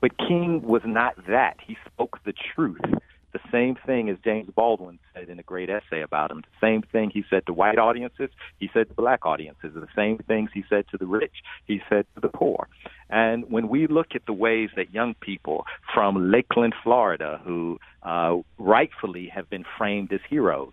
But 0.00 0.16
King 0.16 0.62
was 0.62 0.82
not 0.84 1.14
that. 1.26 1.56
He 1.66 1.76
spoke 1.86 2.18
the 2.24 2.32
truth. 2.54 2.80
The 3.32 3.40
same 3.52 3.76
thing 3.86 4.08
as 4.08 4.16
James 4.24 4.50
Baldwin 4.54 4.98
said 5.14 5.28
in 5.28 5.38
a 5.38 5.42
great 5.42 5.70
essay 5.70 6.00
about 6.00 6.32
him. 6.32 6.40
The 6.40 6.66
same 6.66 6.82
thing 6.82 7.10
he 7.10 7.24
said 7.30 7.46
to 7.46 7.52
white 7.52 7.78
audiences, 7.78 8.30
he 8.58 8.68
said 8.72 8.88
to 8.88 8.94
black 8.94 9.24
audiences. 9.24 9.72
The 9.74 9.86
same 9.94 10.18
things 10.18 10.50
he 10.52 10.64
said 10.68 10.86
to 10.90 10.98
the 10.98 11.06
rich, 11.06 11.34
he 11.66 11.80
said 11.88 12.06
to 12.14 12.20
the 12.20 12.28
poor. 12.28 12.68
And 13.10 13.50
when 13.50 13.68
we 13.68 13.88
look 13.88 14.14
at 14.14 14.24
the 14.26 14.32
ways 14.32 14.70
that 14.76 14.94
young 14.94 15.14
people 15.14 15.66
from 15.92 16.30
Lakeland, 16.30 16.74
Florida, 16.82 17.40
who 17.44 17.80
uh, 18.04 18.36
rightfully 18.56 19.26
have 19.34 19.50
been 19.50 19.64
framed 19.76 20.12
as 20.12 20.20
heroes, 20.28 20.72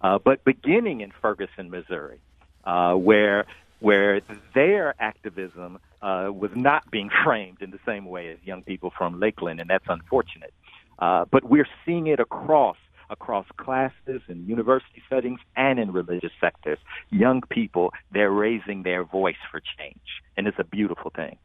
uh, 0.00 0.18
but 0.18 0.44
beginning 0.44 1.02
in 1.02 1.12
Ferguson, 1.22 1.70
Missouri, 1.70 2.20
uh, 2.64 2.94
where 2.94 3.46
where 3.80 4.22
their 4.54 4.94
activism 4.98 5.78
uh, 6.00 6.30
was 6.32 6.50
not 6.54 6.90
being 6.90 7.10
framed 7.24 7.60
in 7.60 7.70
the 7.70 7.80
same 7.84 8.06
way 8.06 8.30
as 8.30 8.38
young 8.42 8.62
people 8.62 8.90
from 8.96 9.20
Lakeland, 9.20 9.60
and 9.60 9.68
that's 9.68 9.84
unfortunate. 9.88 10.54
Uh, 10.98 11.26
but 11.30 11.44
we're 11.44 11.68
seeing 11.84 12.06
it 12.06 12.18
across 12.18 12.78
across 13.10 13.46
classes 13.58 14.22
and 14.28 14.48
university 14.48 15.02
settings 15.10 15.38
and 15.56 15.78
in 15.78 15.92
religious 15.92 16.32
sectors. 16.40 16.78
Young 17.10 17.42
people, 17.42 17.92
they're 18.10 18.30
raising 18.30 18.82
their 18.82 19.04
voice 19.04 19.36
for 19.50 19.60
change, 19.78 20.22
and 20.38 20.46
it's 20.46 20.58
a 20.58 20.64
beautiful 20.64 21.10
thing. 21.14 21.36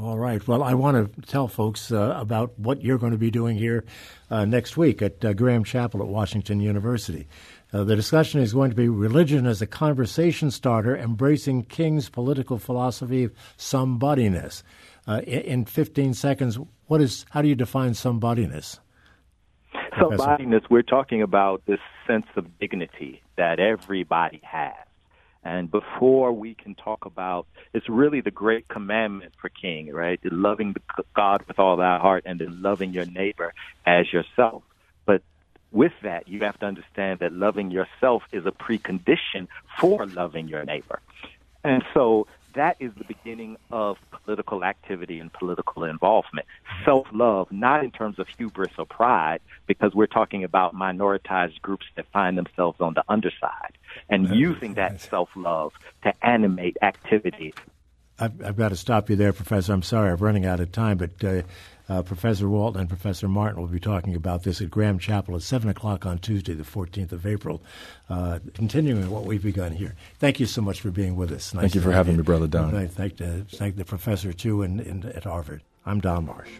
All 0.00 0.16
right. 0.16 0.46
Well, 0.46 0.62
I 0.62 0.74
want 0.74 1.16
to 1.16 1.22
tell 1.22 1.48
folks 1.48 1.90
uh, 1.90 2.14
about 2.16 2.56
what 2.56 2.82
you're 2.82 2.98
going 2.98 3.10
to 3.10 3.18
be 3.18 3.32
doing 3.32 3.56
here 3.56 3.84
uh, 4.30 4.44
next 4.44 4.76
week 4.76 5.02
at 5.02 5.24
uh, 5.24 5.32
Graham 5.32 5.64
Chapel 5.64 6.00
at 6.00 6.06
Washington 6.06 6.60
University. 6.60 7.26
Uh, 7.72 7.82
the 7.82 7.96
discussion 7.96 8.40
is 8.40 8.52
going 8.52 8.70
to 8.70 8.76
be 8.76 8.88
religion 8.88 9.44
as 9.44 9.60
a 9.60 9.66
conversation 9.66 10.52
starter, 10.52 10.96
embracing 10.96 11.64
King's 11.64 12.08
political 12.08 12.58
philosophy 12.58 13.24
of 13.24 13.32
somebodiness. 13.56 14.62
Uh, 15.08 15.20
in, 15.26 15.40
in 15.40 15.64
15 15.64 16.14
seconds, 16.14 16.60
what 16.86 17.00
is? 17.00 17.26
How 17.30 17.42
do 17.42 17.48
you 17.48 17.56
define 17.56 17.90
somebodiness? 17.90 18.78
Somebodiness. 20.00 20.62
We're 20.70 20.82
talking 20.82 21.22
about 21.22 21.62
this 21.66 21.80
sense 22.06 22.26
of 22.36 22.46
dignity 22.60 23.20
that 23.36 23.58
everybody 23.58 24.40
has. 24.44 24.74
And 25.48 25.70
before 25.70 26.30
we 26.30 26.52
can 26.52 26.74
talk 26.74 27.06
about, 27.06 27.46
it's 27.72 27.88
really 27.88 28.20
the 28.20 28.30
great 28.30 28.68
commandment 28.68 29.32
for 29.40 29.48
King, 29.48 29.90
right? 29.90 30.20
Loving 30.22 30.76
God 31.16 31.42
with 31.48 31.58
all 31.58 31.78
thy 31.78 31.98
heart 31.98 32.24
and 32.26 32.38
then 32.38 32.60
loving 32.60 32.92
your 32.92 33.06
neighbor 33.06 33.54
as 33.86 34.12
yourself. 34.12 34.62
But 35.06 35.22
with 35.72 35.94
that, 36.02 36.28
you 36.28 36.40
have 36.40 36.58
to 36.58 36.66
understand 36.66 37.20
that 37.20 37.32
loving 37.32 37.70
yourself 37.70 38.24
is 38.30 38.44
a 38.44 38.50
precondition 38.50 39.48
for 39.80 40.04
loving 40.04 40.48
your 40.48 40.66
neighbor. 40.66 41.00
And 41.64 41.82
so 41.94 42.26
that 42.54 42.76
is 42.80 42.92
the 42.98 43.04
beginning 43.04 43.56
of 43.70 43.98
political 44.10 44.64
activity 44.64 45.18
and 45.18 45.32
political 45.32 45.84
involvement. 45.84 46.46
Self 46.84 47.06
love, 47.12 47.50
not 47.52 47.84
in 47.84 47.90
terms 47.90 48.18
of 48.18 48.26
hubris 48.28 48.72
or 48.78 48.84
pride, 48.84 49.40
because 49.66 49.94
we're 49.94 50.06
talking 50.06 50.44
about 50.44 50.74
minoritized 50.74 51.62
groups 51.62 51.86
that 51.96 52.06
find 52.12 52.36
themselves 52.36 52.80
on 52.80 52.94
the 52.94 53.04
underside, 53.08 53.78
and 54.08 54.34
using 54.34 54.74
that 54.74 55.00
self 55.00 55.30
love 55.36 55.72
to 56.02 56.12
animate 56.26 56.76
activity. 56.82 57.54
I've, 58.20 58.44
I've, 58.44 58.56
got 58.56 58.70
to 58.70 58.76
stop 58.76 59.08
you 59.10 59.16
there, 59.16 59.32
Professor. 59.32 59.72
I'm 59.72 59.82
sorry, 59.82 60.10
I'm 60.10 60.16
running 60.16 60.44
out 60.44 60.58
of 60.58 60.72
time, 60.72 60.98
but 60.98 61.22
uh, 61.22 61.42
uh, 61.88 62.02
Professor 62.02 62.48
Walton 62.48 62.80
and 62.80 62.88
Professor 62.88 63.28
Martin 63.28 63.60
will 63.60 63.68
be 63.68 63.78
talking 63.78 64.16
about 64.16 64.42
this 64.42 64.60
at 64.60 64.70
Graham 64.70 64.98
Chapel 64.98 65.36
at 65.36 65.42
7 65.42 65.70
o'clock 65.70 66.04
on 66.04 66.18
Tuesday, 66.18 66.54
the 66.54 66.64
14th 66.64 67.12
of 67.12 67.26
April, 67.26 67.62
uh, 68.10 68.40
continuing 68.54 69.08
what 69.10 69.24
we've 69.24 69.42
begun 69.42 69.72
here. 69.72 69.94
Thank 70.18 70.40
you 70.40 70.46
so 70.46 70.60
much 70.60 70.80
for 70.80 70.90
being 70.90 71.14
with 71.14 71.30
us. 71.30 71.54
Nice 71.54 71.62
thank 71.62 71.74
you 71.76 71.80
for 71.80 71.92
having 71.92 72.16
me, 72.16 72.22
Brother 72.24 72.48
Don. 72.48 72.72
Thank, 72.72 72.92
thank, 72.92 73.50
thank 73.50 73.76
the 73.76 73.84
professor, 73.84 74.32
too, 74.32 74.62
in, 74.62 74.80
in, 74.80 75.04
at 75.04 75.24
Harvard. 75.24 75.62
I'm 75.86 76.00
Don 76.00 76.26
Marsh. 76.26 76.50